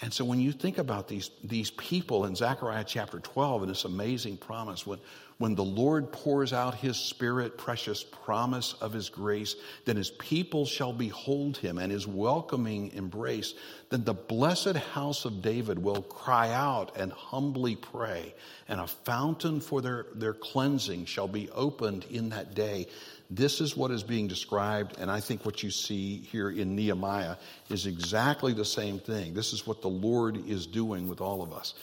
And 0.00 0.12
so 0.12 0.24
when 0.24 0.38
you 0.38 0.52
think 0.52 0.78
about 0.78 1.08
these, 1.08 1.30
these 1.42 1.72
people 1.72 2.24
in 2.26 2.36
Zechariah 2.36 2.84
chapter 2.86 3.18
12 3.18 3.62
and 3.62 3.70
this 3.70 3.84
amazing 3.84 4.36
promise, 4.36 4.86
when, 4.86 5.00
when 5.38 5.56
the 5.56 5.64
Lord 5.64 6.12
pours 6.12 6.52
out 6.52 6.76
his 6.76 6.96
spirit, 6.96 7.58
precious 7.58 8.04
promise 8.04 8.74
of 8.80 8.92
his 8.92 9.08
grace, 9.08 9.56
then 9.86 9.96
his 9.96 10.10
people 10.10 10.66
shall 10.66 10.92
behold 10.92 11.56
him 11.56 11.78
and 11.78 11.90
his 11.90 12.06
welcoming 12.06 12.92
embrace, 12.92 13.54
then 13.90 14.04
the 14.04 14.14
blessed 14.14 14.76
house 14.76 15.24
of 15.24 15.42
David 15.42 15.80
will 15.80 16.02
cry 16.02 16.52
out 16.52 16.96
and 16.96 17.10
humbly 17.10 17.74
pray, 17.74 18.36
and 18.68 18.80
a 18.80 18.86
fountain 18.86 19.60
for 19.60 19.80
their, 19.80 20.06
their 20.14 20.34
cleansing 20.34 21.06
shall 21.06 21.28
be 21.28 21.50
opened 21.50 22.04
in 22.08 22.28
that 22.28 22.54
day. 22.54 22.86
This 23.30 23.60
is 23.60 23.76
what 23.76 23.90
is 23.90 24.02
being 24.02 24.26
described, 24.26 24.96
and 24.98 25.10
I 25.10 25.20
think 25.20 25.44
what 25.44 25.62
you 25.62 25.70
see 25.70 26.18
here 26.18 26.50
in 26.50 26.74
Nehemiah 26.74 27.36
is 27.68 27.84
exactly 27.84 28.54
the 28.54 28.64
same 28.64 28.98
thing. 28.98 29.34
This 29.34 29.52
is 29.52 29.66
what 29.66 29.82
the 29.82 29.88
Lord 29.88 30.48
is 30.48 30.66
doing 30.66 31.08
with 31.08 31.20
all 31.20 31.42
of 31.42 31.52
us. 31.52 31.74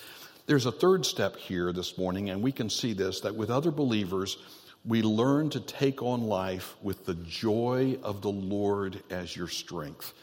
There's 0.48 0.66
a 0.66 0.72
third 0.72 1.06
step 1.06 1.36
here 1.36 1.72
this 1.72 2.00
morning, 2.00 2.32
and 2.32 2.42
we 2.42 2.52
can 2.52 2.70
see 2.70 2.94
this 2.94 3.20
that 3.22 3.36
with 3.36 3.52
other 3.52 3.70
believers, 3.70 4.38
we 4.86 5.04
learn 5.04 5.52
to 5.52 5.60
take 5.60 6.02
on 6.02 6.22
life 6.22 6.76
with 6.82 7.06
the 7.06 7.16
joy 7.16 7.98
of 8.02 8.22
the 8.22 8.32
Lord 8.32 9.04
as 9.12 9.36
your 9.36 9.48
strength. 9.48 10.14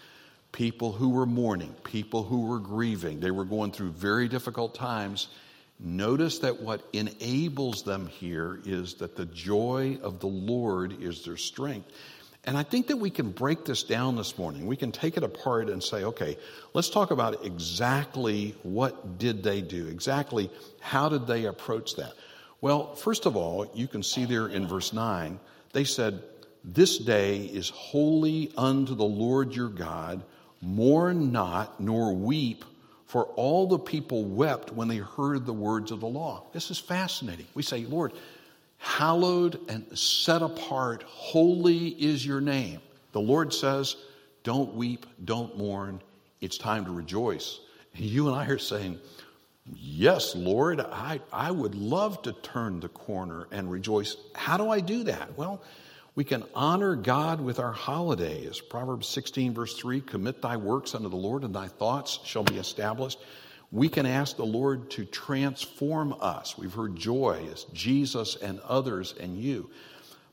People 0.51 0.93
who 0.93 1.11
were 1.11 1.27
mourning, 1.27 1.75
people 1.85 2.25
who 2.25 2.47
were 2.47 2.59
grieving, 2.59 3.21
they 3.21 3.31
were 3.31 3.45
going 3.45 3.71
through 3.71 3.93
very 3.93 4.29
difficult 4.29 4.75
times 4.75 5.29
Notice 5.81 6.39
that 6.41 6.61
what 6.61 6.83
enables 6.93 7.83
them 7.83 8.07
here 8.07 8.61
is 8.65 8.95
that 8.95 9.17
the 9.17 9.27
joy 9.27 9.99
of 10.03 10.21
the 10.21 10.29
Lord 10.29 11.03
is 11.03 11.25
their 11.25 11.37
strength. 11.37 11.91
And 12.45 12.57
I 12.57 12.65
think 12.65 12.89
that 12.89 12.97
we 12.97 13.11
can 13.11 13.31
break 13.31 13.65
this 13.65 13.85
down 13.85 14.17
this 14.17 14.37
morning. 14.37 14.67
We 14.67 14.77
can 14.77 14.91
take 14.91 15.17
it 15.17 15.23
apart 15.23 15.69
and 15.69 15.83
say, 15.83 16.05
okay, 16.05 16.37
let's 16.75 16.91
talk 16.91 17.13
about 17.13 17.45
exactly 17.45 18.57
what 18.65 19.19
did 19.19 19.45
they 19.45 19.61
do? 19.61 19.87
Exactly 19.87 20.51
how 20.81 21.09
did 21.09 21.27
they 21.27 21.45
approach 21.45 21.95
that? 21.97 22.15
Well, 22.61 22.95
first 22.95 23.27
of 23.27 23.37
all, 23.37 23.71
you 23.75 23.87
can 23.87 24.03
see 24.03 24.25
there 24.25 24.49
in 24.49 24.67
verse 24.67 24.93
9, 24.93 25.39
they 25.73 25.85
said, 25.85 26.23
This 26.65 26.99
day 26.99 27.39
is 27.39 27.71
holy 27.71 28.53
unto 28.57 28.95
the 28.95 29.05
Lord 29.05 29.55
your 29.55 29.69
God. 29.69 30.23
Mourn 30.61 31.33
not, 31.33 31.81
nor 31.81 32.13
weep 32.13 32.65
for 33.13 33.25
all 33.37 33.67
the 33.67 33.79
people 33.79 34.25
wept 34.25 34.73
when 34.73 34.89
they 34.89 34.97
heard 34.97 35.45
the 35.45 35.53
words 35.53 35.91
of 35.91 36.01
the 36.01 36.07
law. 36.07 36.45
This 36.55 36.71
is 36.71 36.79
fascinating. 36.79 37.45
We 37.53 37.63
say, 37.63 37.85
Lord, 37.85 38.15
hallowed 38.79 39.61
and 39.69 39.87
set 39.99 40.41
apart, 40.41 41.03
holy 41.03 41.89
is 41.89 42.25
your 42.25 42.41
name. 42.41 42.81
The 43.13 43.21
Lord 43.21 43.53
says, 43.53 43.97
don't 44.45 44.75
weep, 44.75 45.05
don't 45.27 45.59
mourn. 45.59 46.01
It's 46.41 46.57
time 46.57 46.87
to 46.87 46.91
rejoice. 46.91 47.61
And 47.95 48.03
you 48.03 48.29
and 48.29 48.35
I 48.35 48.47
are 48.47 48.57
saying, 48.57 48.99
Yes, 49.75 50.35
Lord, 50.35 50.81
I, 50.81 51.21
I 51.31 51.51
would 51.51 51.75
love 51.75 52.23
to 52.23 52.33
turn 52.33 52.81
the 52.81 52.89
corner 52.89 53.47
and 53.53 53.71
rejoice. 53.71 54.17
How 54.35 54.57
do 54.57 54.71
I 54.71 54.81
do 54.81 55.05
that? 55.05 55.37
Well, 55.37 55.63
we 56.15 56.25
can 56.25 56.45
honor 56.55 56.95
God 56.95 57.41
with 57.41 57.59
our 57.59 57.73
holidays. 57.73 58.61
Proverbs 58.61 59.09
16, 59.09 59.55
verse 59.55 59.77
3 59.79 60.01
Commit 60.03 60.43
thy 60.43 60.57
works 60.57 60.95
unto 60.95 61.09
the 61.09 61.17
Lord, 61.17 61.45
and 61.45 61.55
thy 61.55 61.69
thoughts 61.69 62.19
shall 62.25 62.45
be 62.45 62.59
established. 62.59 63.19
We 63.71 63.89
can 63.89 64.05
ask 64.05 64.37
the 64.37 64.45
Lord 64.45 64.91
to 64.91 65.07
transform 65.07 66.15
us. 66.21 66.59
We've 66.59 66.75
heard 66.75 66.95
joy 66.95 67.49
as 67.51 67.65
Jesus 67.73 68.37
and 68.37 68.61
others 68.61 69.15
and 69.19 69.39
you. 69.39 69.71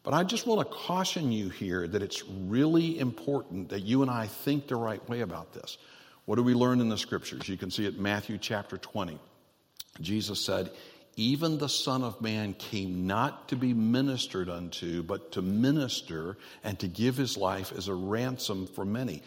But 0.04 0.13
I 0.13 0.26
just 0.26 0.46
want 0.46 0.60
to 0.60 0.76
caution 0.76 1.32
you 1.32 1.48
here 1.48 1.88
that 1.88 2.02
it's 2.02 2.24
really 2.28 3.00
important 3.00 3.70
that 3.70 3.82
you 3.82 4.02
and 4.02 4.12
I 4.12 4.28
think 4.28 4.68
the 4.68 4.76
right 4.76 5.08
way 5.08 5.22
about 5.22 5.54
this. 5.54 5.78
What 6.26 6.36
do 6.36 6.44
we 6.44 6.54
learn 6.54 6.82
in 6.82 6.89
the 6.89 6.98
scriptures? 6.98 7.48
You 7.48 7.58
can 7.58 7.72
see 7.72 7.86
it 7.86 7.98
Matthew 7.98 8.38
chapter 8.38 8.78
20. 8.78 9.18
Jesus 10.02 10.39
said, 10.39 10.72
Even 11.19 11.58
the 11.58 11.67
Son 11.67 12.01
of 12.01 12.21
Man 12.21 12.53
came 12.53 13.05
not 13.05 13.49
to 13.49 13.58
be 13.58 13.73
ministered 13.73 14.47
unto, 14.47 15.03
but 15.03 15.34
to 15.34 15.41
minister 15.41 16.38
and 16.63 16.79
to 16.79 16.88
give 16.88 17.17
his 17.17 17.36
life 17.36 17.73
as 17.77 17.89
a 17.89 17.93
ransom 17.93 18.67
for 18.67 18.86
many. 18.86 19.21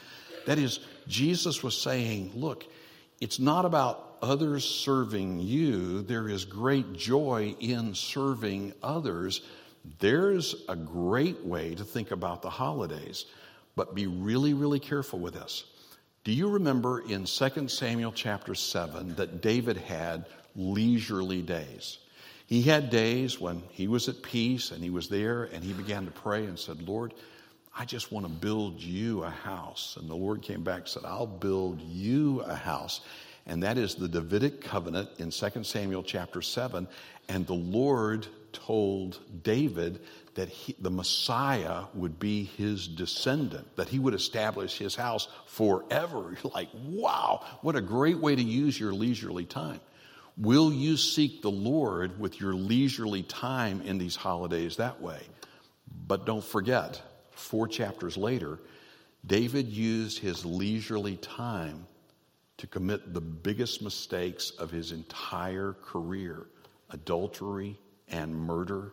That 0.46 0.58
is, 0.58 0.80
Jesus 1.06 1.62
was 1.62 1.76
saying, 1.76 2.32
Look, 2.34 2.64
it's 3.20 3.38
not 3.38 3.66
about 3.66 4.16
others 4.22 4.64
serving 4.64 5.40
you, 5.40 6.00
there 6.00 6.30
is 6.30 6.46
great 6.46 6.94
joy 6.94 7.54
in 7.60 7.94
serving 7.94 8.72
others. 8.82 9.42
There's 9.98 10.54
a 10.70 10.76
great 10.76 11.44
way 11.44 11.74
to 11.74 11.84
think 11.84 12.10
about 12.10 12.40
the 12.40 12.48
holidays, 12.48 13.26
but 13.76 13.94
be 13.94 14.06
really, 14.06 14.54
really 14.54 14.80
careful 14.80 15.18
with 15.18 15.34
this. 15.34 15.64
Do 16.24 16.32
you 16.32 16.48
remember 16.48 17.00
in 17.00 17.24
2 17.24 17.68
Samuel 17.68 18.12
chapter 18.12 18.54
7 18.54 19.16
that 19.16 19.42
David 19.42 19.76
had 19.76 20.24
leisurely 20.56 21.42
days? 21.42 21.98
He 22.46 22.62
had 22.62 22.90
days 22.90 23.40
when 23.40 23.62
he 23.70 23.88
was 23.88 24.08
at 24.08 24.22
peace 24.22 24.72
and 24.72 24.82
he 24.82 24.90
was 24.90 25.08
there 25.08 25.44
and 25.44 25.64
he 25.64 25.72
began 25.72 26.04
to 26.04 26.10
pray 26.10 26.44
and 26.44 26.58
said, 26.58 26.86
Lord, 26.86 27.14
I 27.76 27.86
just 27.86 28.12
want 28.12 28.26
to 28.26 28.32
build 28.32 28.80
you 28.80 29.22
a 29.22 29.30
house. 29.30 29.96
And 29.98 30.08
the 30.08 30.14
Lord 30.14 30.42
came 30.42 30.62
back 30.62 30.80
and 30.80 30.88
said, 30.88 31.04
I'll 31.06 31.26
build 31.26 31.80
you 31.80 32.40
a 32.40 32.54
house. 32.54 33.00
And 33.46 33.62
that 33.62 33.78
is 33.78 33.94
the 33.94 34.08
Davidic 34.08 34.60
covenant 34.60 35.08
in 35.18 35.30
2 35.30 35.64
Samuel 35.64 36.02
chapter 36.02 36.42
7. 36.42 36.86
And 37.28 37.46
the 37.46 37.54
Lord 37.54 38.26
told 38.52 39.18
David 39.42 40.00
that 40.34 40.48
he, 40.48 40.76
the 40.78 40.90
Messiah 40.90 41.84
would 41.94 42.18
be 42.18 42.44
his 42.44 42.86
descendant, 42.86 43.76
that 43.76 43.88
he 43.88 43.98
would 43.98 44.14
establish 44.14 44.76
his 44.76 44.94
house 44.94 45.28
forever. 45.46 46.36
You're 46.42 46.52
like, 46.54 46.68
wow, 46.74 47.44
what 47.62 47.76
a 47.76 47.80
great 47.80 48.18
way 48.18 48.36
to 48.36 48.42
use 48.42 48.78
your 48.78 48.92
leisurely 48.92 49.44
time. 49.44 49.80
Will 50.36 50.72
you 50.72 50.96
seek 50.96 51.42
the 51.42 51.50
Lord 51.50 52.18
with 52.18 52.40
your 52.40 52.54
leisurely 52.54 53.22
time 53.22 53.82
in 53.82 53.98
these 53.98 54.16
holidays 54.16 54.76
that 54.76 55.00
way? 55.00 55.20
But 56.06 56.24
don't 56.24 56.44
forget, 56.44 57.00
four 57.32 57.68
chapters 57.68 58.16
later, 58.16 58.58
David 59.26 59.68
used 59.68 60.18
his 60.18 60.44
leisurely 60.44 61.16
time 61.16 61.86
to 62.56 62.66
commit 62.66 63.12
the 63.12 63.20
biggest 63.20 63.82
mistakes 63.82 64.50
of 64.50 64.70
his 64.70 64.92
entire 64.92 65.74
career 65.82 66.46
adultery 66.90 67.78
and 68.08 68.34
murder, 68.34 68.92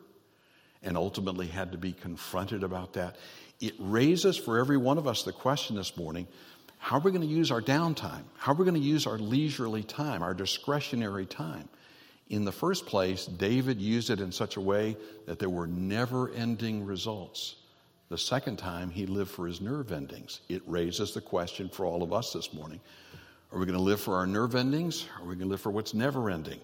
and 0.82 0.96
ultimately 0.96 1.48
had 1.48 1.72
to 1.74 1.78
be 1.78 1.92
confronted 1.92 2.64
about 2.64 2.94
that. 2.94 3.18
It 3.60 3.74
raises 3.78 4.38
for 4.38 4.58
every 4.58 4.78
one 4.78 4.98
of 4.98 5.08
us 5.08 5.24
the 5.24 5.34
question 5.34 5.76
this 5.76 5.98
morning 5.98 6.28
how 6.80 6.98
are 6.98 7.02
we 7.02 7.12
going 7.12 7.22
to 7.22 7.28
use 7.28 7.52
our 7.52 7.62
downtime? 7.62 8.24
How 8.38 8.54
are 8.54 8.56
we 8.56 8.66
going 8.66 8.82
to 8.82 8.88
use 8.88 9.06
our 9.06 9.20
leisurely 9.20 9.84
time, 9.84 10.24
our 10.24 10.34
discretionary 10.34 11.26
time? 11.26 11.70
In 12.30 12.46
the 12.46 12.52
first 12.52 12.86
place, 12.86 13.26
David 13.26 13.82
used 13.82 14.10
it 14.10 14.20
in 14.20 14.32
such 14.32 14.56
a 14.56 14.62
way 14.62 14.96
that 15.26 15.40
there 15.40 15.50
were 15.50 15.68
never 15.68 16.32
ending 16.32 16.86
results. 16.86 17.58
The 18.08 18.18
second 18.18 18.58
time, 18.58 18.90
he 18.90 19.06
lived 19.06 19.30
for 19.30 19.46
his 19.46 19.62
nerve 19.62 19.92
endings. 19.92 20.40
It 20.48 20.64
raises 20.66 21.14
the 21.14 21.22
question 21.22 21.70
for 21.70 21.86
all 21.86 22.02
of 22.02 22.14
us 22.14 22.34
this 22.34 22.54
morning 22.54 22.80
are 23.52 23.60
we 23.60 23.66
going 23.66 23.78
to 23.78 23.84
live 23.84 24.00
for 24.00 24.16
our 24.16 24.28
nerve 24.28 24.56
endings? 24.56 25.06
Or 25.18 25.26
are 25.26 25.28
we 25.28 25.36
going 25.36 25.48
to 25.48 25.52
live 25.52 25.62
for 25.62 25.72
what's 25.72 25.96
never 25.96 26.30
ending? 26.30 26.60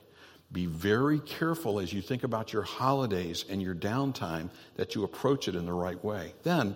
Be 0.52 0.68
very 0.68 1.20
careful 1.20 1.80
as 1.80 1.92
you 1.92 2.02
think 2.02 2.24
about 2.24 2.54
your 2.54 2.62
holidays 2.62 3.44
and 3.50 3.60
your 3.60 3.74
downtime 3.74 4.52
that 4.76 4.94
you 4.94 5.04
approach 5.04 5.48
it 5.48 5.56
in 5.56 5.66
the 5.66 5.74
right 5.74 6.04
way. 6.04 6.34
Then 6.44 6.76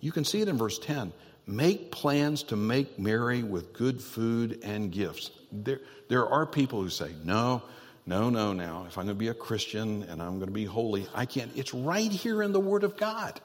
you 0.00 0.12
can 0.12 0.24
see 0.24 0.40
it 0.40 0.48
in 0.48 0.56
verse 0.56 0.78
10 0.78 1.12
make 1.46 1.90
plans 1.90 2.42
to 2.44 2.56
make 2.56 2.98
merry 2.98 3.42
with 3.42 3.72
good 3.72 4.00
food 4.00 4.60
and 4.62 4.90
gifts. 4.90 5.30
There, 5.52 5.80
there 6.08 6.26
are 6.26 6.46
people 6.46 6.80
who 6.80 6.90
say, 6.90 7.12
no, 7.24 7.62
no, 8.06 8.30
no, 8.30 8.52
now, 8.52 8.86
if 8.88 8.98
I'm 8.98 9.04
going 9.04 9.16
to 9.16 9.20
be 9.20 9.28
a 9.28 9.34
Christian 9.34 10.04
and 10.04 10.22
I'm 10.22 10.36
going 10.36 10.48
to 10.48 10.54
be 10.54 10.64
holy, 10.64 11.06
I 11.14 11.26
can't. 11.26 11.50
It's 11.54 11.74
right 11.74 12.10
here 12.10 12.42
in 12.42 12.52
the 12.52 12.60
Word 12.60 12.84
of 12.84 12.96
God 12.96 13.40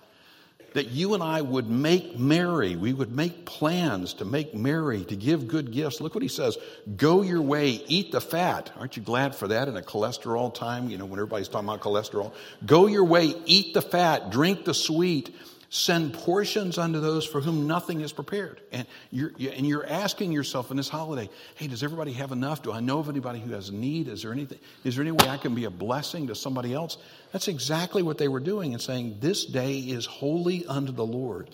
that 0.76 0.90
you 0.90 1.14
and 1.14 1.24
I 1.24 1.42
would 1.42 1.70
make 1.70 2.20
merry. 2.20 2.76
We 2.76 2.92
would 2.92 3.12
make 3.12 3.46
plans 3.46 4.16
to 4.16 4.26
make 4.26 4.54
merry, 4.54 5.06
to 5.06 5.16
give 5.16 5.48
good 5.48 5.72
gifts. 5.72 6.02
Look 6.02 6.14
what 6.14 6.22
he 6.22 6.28
says 6.28 6.58
go 6.98 7.22
your 7.22 7.42
way, 7.42 7.82
eat 7.88 8.12
the 8.12 8.22
fat. 8.22 8.72
Aren't 8.78 8.98
you 8.98 9.02
glad 9.02 9.36
for 9.36 9.48
that 9.48 9.70
in 9.70 9.78
a 9.78 9.82
cholesterol 9.82 10.54
time? 10.54 10.90
You 10.90 10.98
know, 10.98 11.06
when 11.06 11.18
everybody's 11.18 11.48
talking 11.48 11.70
about 11.70 11.80
cholesterol. 11.80 12.34
Go 12.66 12.88
your 12.88 13.06
way, 13.06 13.34
eat 13.46 13.74
the 13.74 13.82
fat, 13.82 14.32
drink 14.32 14.66
the 14.66 14.74
sweet 14.74 15.34
send 15.76 16.14
portions 16.14 16.78
unto 16.78 17.02
those 17.02 17.26
for 17.26 17.42
whom 17.42 17.68
nothing 17.68 18.00
is 18.00 18.14
prepared. 18.14 18.62
And 18.72 18.88
you're, 19.12 19.32
and 19.38 19.68
you're 19.68 19.86
asking 19.86 20.32
yourself 20.32 20.72
in 20.72 20.78
this 20.78 20.88
holiday, 20.88 21.30
hey, 21.56 21.68
does 21.68 21.84
everybody 21.84 22.14
have 22.14 22.32
enough? 22.32 22.64
Do 22.64 22.72
I 22.72 22.80
know 22.80 23.00
of 23.00 23.10
anybody 23.10 23.42
who 23.42 23.52
has 23.52 23.74
need? 23.74 24.08
Is 24.08 24.22
there 24.22 24.32
anything, 24.32 24.60
is 24.86 24.96
there 24.96 25.04
any 25.04 25.12
way 25.12 25.28
I 25.28 25.36
can 25.36 25.54
be 25.54 25.66
a 25.66 25.70
blessing 25.70 26.28
to 26.28 26.36
somebody 26.36 26.74
else? 26.74 26.98
That's 27.34 27.50
exactly 27.50 28.04
what 28.04 28.18
they 28.18 28.30
were 28.30 28.40
doing 28.40 28.72
and 28.72 28.82
saying, 28.82 29.18
this 29.20 29.44
day 29.44 29.80
is 29.80 30.06
holy 30.06 30.66
unto 30.66 30.94
the 30.94 31.06
Lord. 31.06 31.50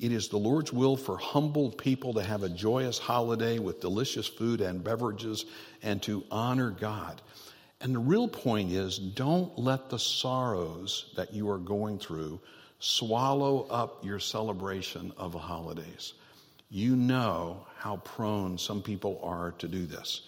It 0.00 0.12
is 0.12 0.28
the 0.28 0.38
Lord's 0.38 0.72
will 0.72 0.96
for 0.96 1.18
humbled 1.18 1.76
people 1.76 2.14
to 2.14 2.22
have 2.22 2.44
a 2.44 2.48
joyous 2.48 2.98
holiday 2.98 3.58
with 3.58 3.80
delicious 3.80 4.26
food 4.26 4.62
and 4.62 4.82
beverages 4.82 5.44
and 5.82 6.02
to 6.04 6.24
honor 6.30 6.70
God. 6.70 7.20
And 7.82 7.94
the 7.94 8.00
real 8.00 8.28
point 8.28 8.72
is 8.72 8.98
don't 8.98 9.58
let 9.58 9.90
the 9.90 9.98
sorrows 9.98 11.12
that 11.16 11.34
you 11.34 11.50
are 11.50 11.58
going 11.58 11.98
through 11.98 12.40
swallow 12.78 13.66
up 13.70 14.04
your 14.04 14.18
celebration 14.18 15.12
of 15.16 15.32
the 15.32 15.38
holidays. 15.38 16.14
You 16.70 16.96
know 16.96 17.66
how 17.76 17.96
prone 17.98 18.58
some 18.58 18.82
people 18.82 19.20
are 19.22 19.52
to 19.58 19.68
do 19.68 19.86
this. 19.86 20.22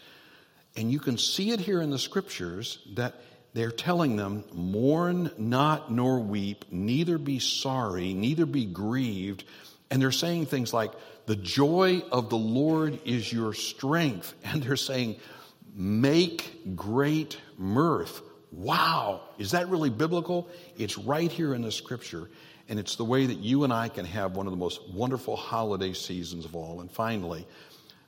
And 0.77 0.91
you 0.91 0.99
can 0.99 1.19
see 1.19 1.51
it 1.51 1.61
here 1.61 1.81
in 1.81 1.91
the 1.91 1.99
scriptures 1.99 2.79
that 2.95 3.15
they're 3.53 3.73
telling 3.73 4.17
them, 4.17 4.45
mourn 4.53 5.31
not 5.37 5.91
nor 5.91 6.21
weep, 6.21 6.65
neither 6.71 7.19
be 7.19 7.41
sorry, 7.41 8.15
neither 8.15 8.47
be 8.47 8.65
grieved. 8.65 9.45
And 9.91 10.01
they're 10.01 10.13
saying 10.13 10.47
things 10.47 10.73
like, 10.73 10.93
the 11.27 11.37
joy 11.37 12.03
of 12.11 12.31
the 12.31 12.39
Lord 12.39 13.01
is 13.05 13.33
your 13.33 13.55
strength. 13.55 14.35
And 14.45 14.63
they're 14.63 14.77
saying, 14.77 15.17
make 15.75 16.77
great 16.77 17.39
mirth. 17.59 18.23
Wow, 18.53 19.23
is 19.39 19.53
that 19.53 19.69
really 19.69 19.91
biblical? 19.91 20.49
It's 20.77 20.99
right 20.99 21.31
here 21.31 21.55
in 21.55 21.63
the 21.63 21.71
scripture, 21.71 22.29
and 22.69 22.79
it's 22.79 22.97
the 22.97 23.05
way 23.05 23.27
that 23.27 23.39
you 23.39 23.65
and 23.65 23.73
I 23.73 23.89
can 23.89 24.05
have 24.07 24.35
one 24.35 24.47
of 24.47 24.51
the 24.51 24.57
most 24.57 24.89
wonderful 24.91 25.37
holiday 25.37 25.93
seasons 25.93 26.45
of 26.45 26.57
all. 26.57 26.81
And 26.81 26.91
finally, 26.91 27.47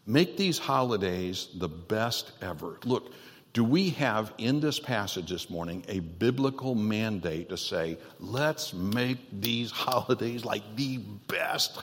make 0.06 0.36
these 0.36 0.58
holidays 0.58 1.48
the 1.54 1.68
best 1.68 2.32
ever. 2.40 2.78
Look, 2.84 3.12
do 3.52 3.62
we 3.62 3.90
have 3.90 4.32
in 4.38 4.60
this 4.60 4.80
passage 4.80 5.30
this 5.30 5.50
morning 5.50 5.84
a 5.88 6.00
biblical 6.00 6.74
mandate 6.74 7.50
to 7.50 7.56
say, 7.56 7.98
let's 8.18 8.72
make 8.72 9.18
these 9.40 9.70
holidays 9.70 10.44
like 10.44 10.62
the 10.74 10.98
best 11.28 11.82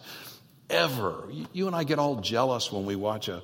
ever? 0.69 1.29
You 1.53 1.67
and 1.67 1.75
I 1.75 1.83
get 1.83 1.99
all 1.99 2.17
jealous 2.17 2.71
when 2.71 2.85
we 2.85 2.95
watch 2.95 3.29
a 3.29 3.41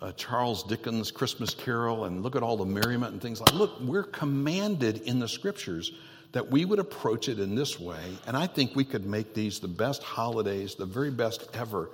uh, 0.00 0.12
Charles 0.12 0.62
Dickens' 0.62 1.10
Christmas 1.10 1.54
Carol 1.54 2.04
and 2.04 2.22
look 2.22 2.36
at 2.36 2.42
all 2.42 2.56
the 2.56 2.66
merriment 2.66 3.12
and 3.12 3.22
things 3.22 3.40
like 3.40 3.54
Look, 3.54 3.80
we're 3.80 4.02
commanded 4.02 5.02
in 5.02 5.18
the 5.18 5.28
scriptures 5.28 5.92
that 6.32 6.50
we 6.50 6.64
would 6.64 6.78
approach 6.78 7.28
it 7.28 7.38
in 7.38 7.54
this 7.54 7.80
way, 7.80 8.18
and 8.26 8.36
I 8.36 8.46
think 8.46 8.76
we 8.76 8.84
could 8.84 9.06
make 9.06 9.32
these 9.32 9.60
the 9.60 9.68
best 9.68 10.02
holidays, 10.02 10.74
the 10.74 10.84
very 10.84 11.10
best 11.10 11.48
ever, 11.54 11.90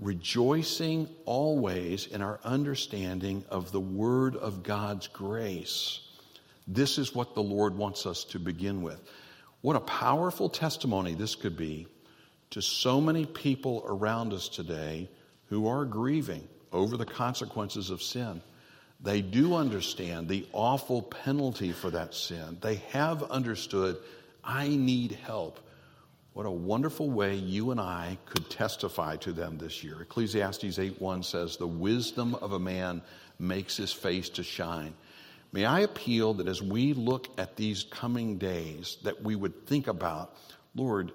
rejoicing 0.00 1.08
always 1.24 2.06
in 2.06 2.20
our 2.20 2.40
understanding 2.42 3.44
of 3.48 3.70
the 3.72 3.80
Word 3.80 4.34
of 4.36 4.62
God's 4.62 5.06
grace. 5.06 6.00
This 6.66 6.98
is 6.98 7.14
what 7.14 7.34
the 7.34 7.42
Lord 7.42 7.76
wants 7.76 8.06
us 8.06 8.24
to 8.24 8.40
begin 8.40 8.82
with. 8.82 9.00
What 9.60 9.76
a 9.76 9.80
powerful 9.80 10.48
testimony 10.48 11.14
this 11.14 11.34
could 11.34 11.56
be 11.56 11.86
to 12.50 12.60
so 12.60 13.00
many 13.00 13.24
people 13.24 13.84
around 13.86 14.32
us 14.32 14.48
today 14.48 15.08
who 15.48 15.68
are 15.68 15.84
grieving 15.84 16.48
over 16.76 16.96
the 16.96 17.06
consequences 17.06 17.90
of 17.90 18.02
sin. 18.02 18.40
They 19.00 19.20
do 19.20 19.54
understand 19.54 20.28
the 20.28 20.46
awful 20.52 21.02
penalty 21.02 21.72
for 21.72 21.90
that 21.90 22.14
sin. 22.14 22.58
They 22.60 22.76
have 22.90 23.22
understood, 23.24 23.98
I 24.42 24.68
need 24.68 25.12
help. 25.12 25.60
What 26.32 26.46
a 26.46 26.50
wonderful 26.50 27.10
way 27.10 27.36
you 27.36 27.70
and 27.70 27.80
I 27.80 28.18
could 28.26 28.50
testify 28.50 29.16
to 29.16 29.32
them 29.32 29.58
this 29.58 29.82
year. 29.82 30.02
Ecclesiastes 30.02 30.78
8:1 30.78 31.22
says, 31.22 31.56
"The 31.56 31.66
wisdom 31.66 32.34
of 32.36 32.52
a 32.52 32.58
man 32.58 33.02
makes 33.38 33.76
his 33.76 33.92
face 33.92 34.28
to 34.30 34.42
shine." 34.42 34.94
May 35.52 35.64
I 35.64 35.80
appeal 35.80 36.34
that 36.34 36.48
as 36.48 36.60
we 36.60 36.92
look 36.92 37.28
at 37.38 37.56
these 37.56 37.84
coming 37.84 38.36
days 38.36 38.98
that 39.02 39.22
we 39.22 39.34
would 39.34 39.66
think 39.66 39.86
about, 39.86 40.36
Lord, 40.74 41.12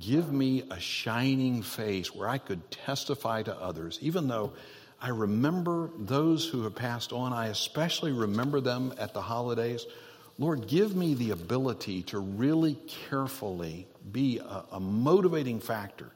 give 0.00 0.32
me 0.32 0.62
a 0.70 0.80
shining 0.80 1.62
face 1.62 2.12
where 2.12 2.28
I 2.28 2.38
could 2.38 2.68
testify 2.72 3.42
to 3.44 3.56
others 3.56 3.98
even 4.02 4.26
though 4.26 4.54
I 5.04 5.08
remember 5.08 5.90
those 5.98 6.48
who 6.48 6.62
have 6.62 6.74
passed 6.74 7.12
on. 7.12 7.34
I 7.34 7.48
especially 7.48 8.10
remember 8.10 8.62
them 8.62 8.94
at 8.96 9.12
the 9.12 9.20
holidays. 9.20 9.84
Lord, 10.38 10.66
give 10.66 10.96
me 10.96 11.12
the 11.12 11.32
ability 11.32 12.04
to 12.04 12.20
really 12.20 12.78
carefully 13.10 13.86
be 14.12 14.38
a, 14.38 14.64
a, 14.72 14.80
motivating 14.80 15.60
factor 15.60 16.10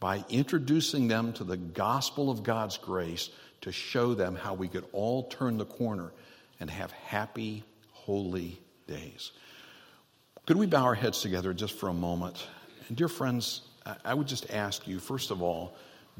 by 0.00 0.24
introducing 0.30 1.08
them 1.08 1.34
to 1.34 1.44
the 1.44 1.58
gospel 1.58 2.30
of 2.30 2.42
God's 2.42 2.78
grace 2.78 3.28
to 3.60 3.70
show 3.70 4.14
them 4.14 4.34
how 4.34 4.54
we 4.54 4.66
could 4.66 4.86
all 4.92 5.24
turn 5.24 5.58
the 5.58 5.66
corner 5.66 6.10
and 6.58 6.70
have 6.70 6.90
happy, 6.90 7.64
holy 7.90 8.58
days. 8.86 9.32
Could 10.46 10.56
we 10.56 10.66
bow 10.66 10.84
our 10.84 10.94
heads 10.94 11.20
together 11.20 11.52
just 11.52 11.74
for 11.78 11.90
a 11.90 11.94
moment? 11.94 12.46
And, 12.88 12.96
dear 12.96 13.08
friends, 13.08 13.60
I 14.06 14.14
would 14.14 14.26
just 14.26 14.50
ask 14.50 14.88
you, 14.88 15.00
first 15.00 15.30
of 15.30 15.42
all, 15.42 15.76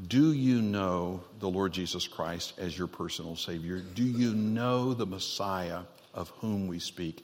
do 0.07 0.33
you 0.33 0.61
know 0.61 1.23
the 1.39 1.49
Lord 1.49 1.71
Jesus 1.71 2.07
Christ 2.07 2.53
as 2.57 2.77
your 2.77 2.87
personal 2.87 3.35
Savior? 3.35 3.77
Do 3.79 4.03
you 4.03 4.33
know 4.33 4.93
the 4.93 5.05
Messiah 5.05 5.81
of 6.13 6.29
whom 6.39 6.67
we 6.67 6.79
speak? 6.79 7.23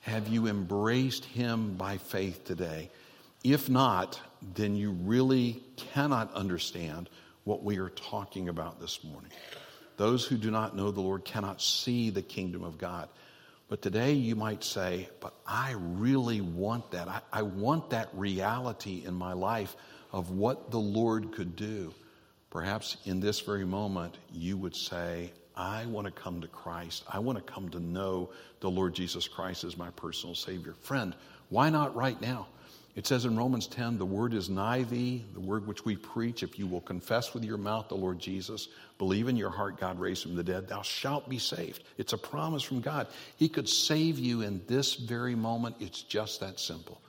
Have 0.00 0.26
you 0.26 0.48
embraced 0.48 1.24
Him 1.24 1.74
by 1.74 1.98
faith 1.98 2.44
today? 2.44 2.90
If 3.44 3.70
not, 3.70 4.20
then 4.54 4.74
you 4.74 4.90
really 4.90 5.62
cannot 5.76 6.34
understand 6.34 7.08
what 7.44 7.62
we 7.62 7.78
are 7.78 7.90
talking 7.90 8.48
about 8.48 8.80
this 8.80 9.04
morning. 9.04 9.30
Those 9.96 10.24
who 10.24 10.36
do 10.36 10.50
not 10.50 10.76
know 10.76 10.90
the 10.90 11.00
Lord 11.00 11.24
cannot 11.24 11.62
see 11.62 12.10
the 12.10 12.22
kingdom 12.22 12.64
of 12.64 12.78
God. 12.78 13.08
But 13.68 13.80
today 13.80 14.12
you 14.12 14.34
might 14.34 14.64
say, 14.64 15.08
But 15.20 15.34
I 15.46 15.74
really 15.76 16.40
want 16.40 16.90
that. 16.92 17.06
I, 17.06 17.20
I, 17.32 17.42
want 17.42 17.90
that 17.90 18.08
reality 18.12 19.04
in 19.06 19.14
my 19.14 19.34
life 19.34 19.76
of 20.12 20.30
what 20.30 20.70
the 20.70 20.78
Lord 20.78 21.32
could 21.32 21.54
do. 21.54 21.94
Perhaps 22.50 22.96
in 23.04 23.20
this 23.20 23.40
very 23.40 23.64
moment, 23.64 24.16
you 24.32 24.56
would 24.56 24.74
say, 24.74 25.32
I 25.54 25.86
want 25.86 26.06
to 26.06 26.12
come 26.12 26.40
to 26.40 26.48
Christ. 26.48 27.04
I 27.08 27.18
want 27.18 27.36
to 27.36 27.52
come 27.52 27.68
to 27.70 27.80
know 27.80 28.30
the 28.60 28.70
Lord 28.70 28.94
Jesus 28.94 29.26
Christ 29.26 29.64
as 29.64 29.76
my 29.76 29.90
personal 29.90 30.34
Savior. 30.34 30.74
Friend, 30.80 31.14
why 31.50 31.68
not 31.68 31.94
right 31.96 32.20
now? 32.20 32.46
It 32.94 33.06
says 33.06 33.26
in 33.26 33.36
Romans 33.36 33.68
10, 33.68 33.98
the 33.98 34.06
word 34.06 34.34
is 34.34 34.48
nigh 34.48 34.82
thee, 34.82 35.24
the 35.32 35.40
word 35.40 35.66
which 35.66 35.84
we 35.84 35.96
preach. 35.96 36.42
If 36.42 36.58
you 36.58 36.66
will 36.66 36.80
confess 36.80 37.32
with 37.32 37.44
your 37.44 37.58
mouth 37.58 37.88
the 37.88 37.94
Lord 37.94 38.18
Jesus, 38.18 38.68
believe 38.98 39.28
in 39.28 39.36
your 39.36 39.50
heart 39.50 39.78
God 39.78 40.00
raised 40.00 40.24
from 40.24 40.34
the 40.34 40.42
dead, 40.42 40.66
thou 40.66 40.82
shalt 40.82 41.28
be 41.28 41.38
saved. 41.38 41.84
It's 41.96 42.12
a 42.12 42.18
promise 42.18 42.62
from 42.62 42.80
God. 42.80 43.06
He 43.36 43.48
could 43.48 43.68
save 43.68 44.18
you 44.18 44.40
in 44.40 44.62
this 44.66 44.94
very 44.94 45.36
moment. 45.36 45.76
It's 45.78 46.02
just 46.02 46.40
that 46.40 46.58
simple. 46.58 47.00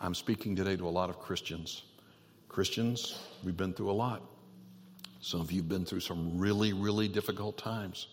I'm 0.00 0.14
speaking 0.14 0.56
today 0.56 0.76
to 0.76 0.88
a 0.88 0.90
lot 0.90 1.10
of 1.10 1.18
Christians. 1.18 1.82
Christians, 2.48 3.18
we've 3.44 3.56
been 3.56 3.74
through 3.74 3.90
a 3.90 3.92
lot. 3.92 4.22
Some 5.24 5.40
of 5.40 5.52
you 5.52 5.60
have 5.60 5.68
been 5.68 5.84
through 5.84 6.00
some 6.00 6.36
really, 6.36 6.72
really 6.72 7.06
difficult 7.06 7.56
times. 7.56 8.08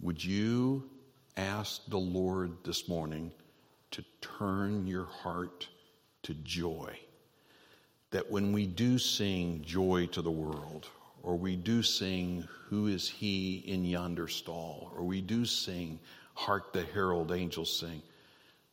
Would 0.00 0.24
you 0.24 0.88
ask 1.36 1.82
the 1.88 1.98
Lord 1.98 2.52
this 2.62 2.88
morning 2.88 3.32
to 3.90 4.04
turn 4.20 4.86
your 4.86 5.06
heart 5.06 5.68
to 6.22 6.34
joy? 6.34 6.96
That 8.12 8.30
when 8.30 8.52
we 8.52 8.66
do 8.66 8.98
sing 8.98 9.64
joy 9.66 10.06
to 10.12 10.22
the 10.22 10.30
world, 10.30 10.86
or 11.24 11.36
we 11.36 11.56
do 11.56 11.82
sing 11.82 12.46
Who 12.68 12.86
is 12.86 13.08
He 13.08 13.56
in 13.66 13.84
yonder 13.84 14.28
stall, 14.28 14.92
or 14.96 15.02
we 15.02 15.20
do 15.20 15.44
sing 15.44 15.98
Hark 16.34 16.72
the 16.72 16.84
herald 16.84 17.32
angels 17.32 17.76
sing, 17.76 18.00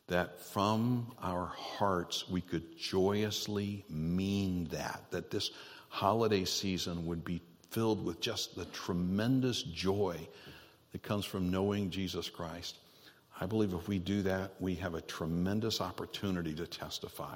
that 0.05 0.39
from 0.39 1.11
our 1.19 1.47
hearts 1.47 2.29
we 2.29 2.41
could 2.41 2.77
joyously 2.77 3.85
mean 3.89 4.65
that, 4.65 5.03
that 5.09 5.31
this 5.31 5.49
holiday 5.89 6.45
season 6.45 7.05
would 7.05 7.25
be 7.25 7.41
filled 7.71 8.03
with 8.03 8.19
just 8.19 8.55
the 8.55 8.65
tremendous 8.65 9.63
joy 9.63 10.17
that 10.91 11.03
comes 11.03 11.25
from 11.25 11.51
knowing 11.51 11.89
Jesus 11.89 12.29
Christ. 12.29 12.77
I 13.39 13.45
believe 13.45 13.73
if 13.73 13.87
we 13.87 13.99
do 13.99 14.21
that, 14.23 14.51
we 14.59 14.75
have 14.75 14.95
a 14.95 15.01
tremendous 15.01 15.81
opportunity 15.81 16.53
to 16.55 16.65
testify. 16.65 17.35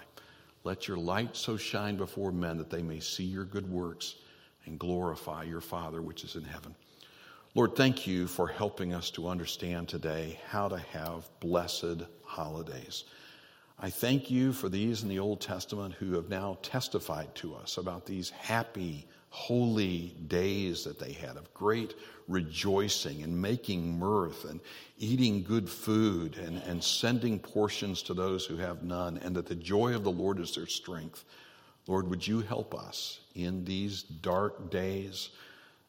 Let 0.63 0.87
your 0.87 0.97
light 0.97 1.35
so 1.35 1.57
shine 1.57 1.97
before 1.97 2.31
men 2.31 2.57
that 2.57 2.69
they 2.69 2.81
may 2.81 2.99
see 2.99 3.23
your 3.23 3.45
good 3.45 3.69
works 3.69 4.15
and 4.65 4.79
glorify 4.79 5.43
your 5.43 5.61
Father 5.61 6.01
which 6.01 6.23
is 6.23 6.35
in 6.35 6.43
heaven. 6.43 6.73
Lord, 7.55 7.75
thank 7.75 8.07
you 8.07 8.27
for 8.27 8.47
helping 8.47 8.93
us 8.93 9.11
to 9.11 9.27
understand 9.27 9.87
today 9.87 10.39
how 10.49 10.67
to 10.69 10.79
have 10.79 11.29
blessed 11.39 12.03
holidays. 12.23 13.03
I 13.79 13.89
thank 13.89 14.29
you 14.29 14.53
for 14.53 14.69
these 14.69 15.03
in 15.03 15.09
the 15.09 15.19
Old 15.19 15.41
Testament 15.41 15.95
who 15.95 16.13
have 16.13 16.29
now 16.29 16.57
testified 16.61 17.33
to 17.35 17.55
us 17.55 17.77
about 17.77 18.05
these 18.05 18.29
happy, 18.29 19.07
holy 19.29 20.15
days 20.27 20.83
that 20.83 20.99
they 20.99 21.11
had 21.11 21.37
of 21.37 21.53
great 21.53 21.95
rejoicing 22.27 23.23
and 23.23 23.41
making 23.41 23.97
mirth 23.97 24.45
and 24.45 24.61
eating 24.99 25.43
good 25.43 25.67
food 25.67 26.37
and, 26.37 26.59
and 26.59 26.83
sending 26.83 27.39
portions 27.39 28.03
to 28.03 28.13
those 28.13 28.45
who 28.45 28.57
have 28.57 28.83
none, 28.83 29.17
and 29.17 29.35
that 29.35 29.47
the 29.47 29.55
joy 29.55 29.95
of 29.95 30.03
the 30.03 30.11
Lord 30.11 30.39
is 30.39 30.55
their 30.55 30.67
strength. 30.67 31.25
Lord, 31.87 32.07
would 32.09 32.25
you 32.25 32.41
help 32.41 32.75
us 32.75 33.19
in 33.35 33.65
these 33.65 34.03
dark 34.03 34.69
days, 34.69 35.29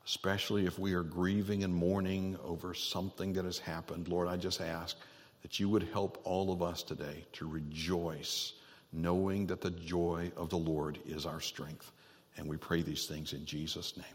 especially 0.06 0.66
if 0.66 0.78
we 0.78 0.94
are 0.94 1.04
grieving 1.04 1.62
and 1.62 1.72
mourning 1.72 2.36
over 2.42 2.74
something 2.74 3.34
that 3.34 3.44
has 3.44 3.58
happened? 3.58 4.08
Lord, 4.08 4.26
I 4.26 4.36
just 4.36 4.60
ask 4.60 4.96
that 5.44 5.60
you 5.60 5.68
would 5.68 5.86
help 5.92 6.22
all 6.24 6.50
of 6.50 6.62
us 6.62 6.82
today 6.82 7.26
to 7.34 7.46
rejoice, 7.46 8.54
knowing 8.94 9.46
that 9.46 9.60
the 9.60 9.70
joy 9.70 10.32
of 10.38 10.48
the 10.48 10.56
Lord 10.56 10.98
is 11.04 11.26
our 11.26 11.40
strength. 11.40 11.92
And 12.38 12.48
we 12.48 12.56
pray 12.56 12.80
these 12.80 13.04
things 13.04 13.34
in 13.34 13.44
Jesus' 13.44 13.94
name. 13.94 14.06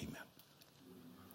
Amen. 0.00 0.27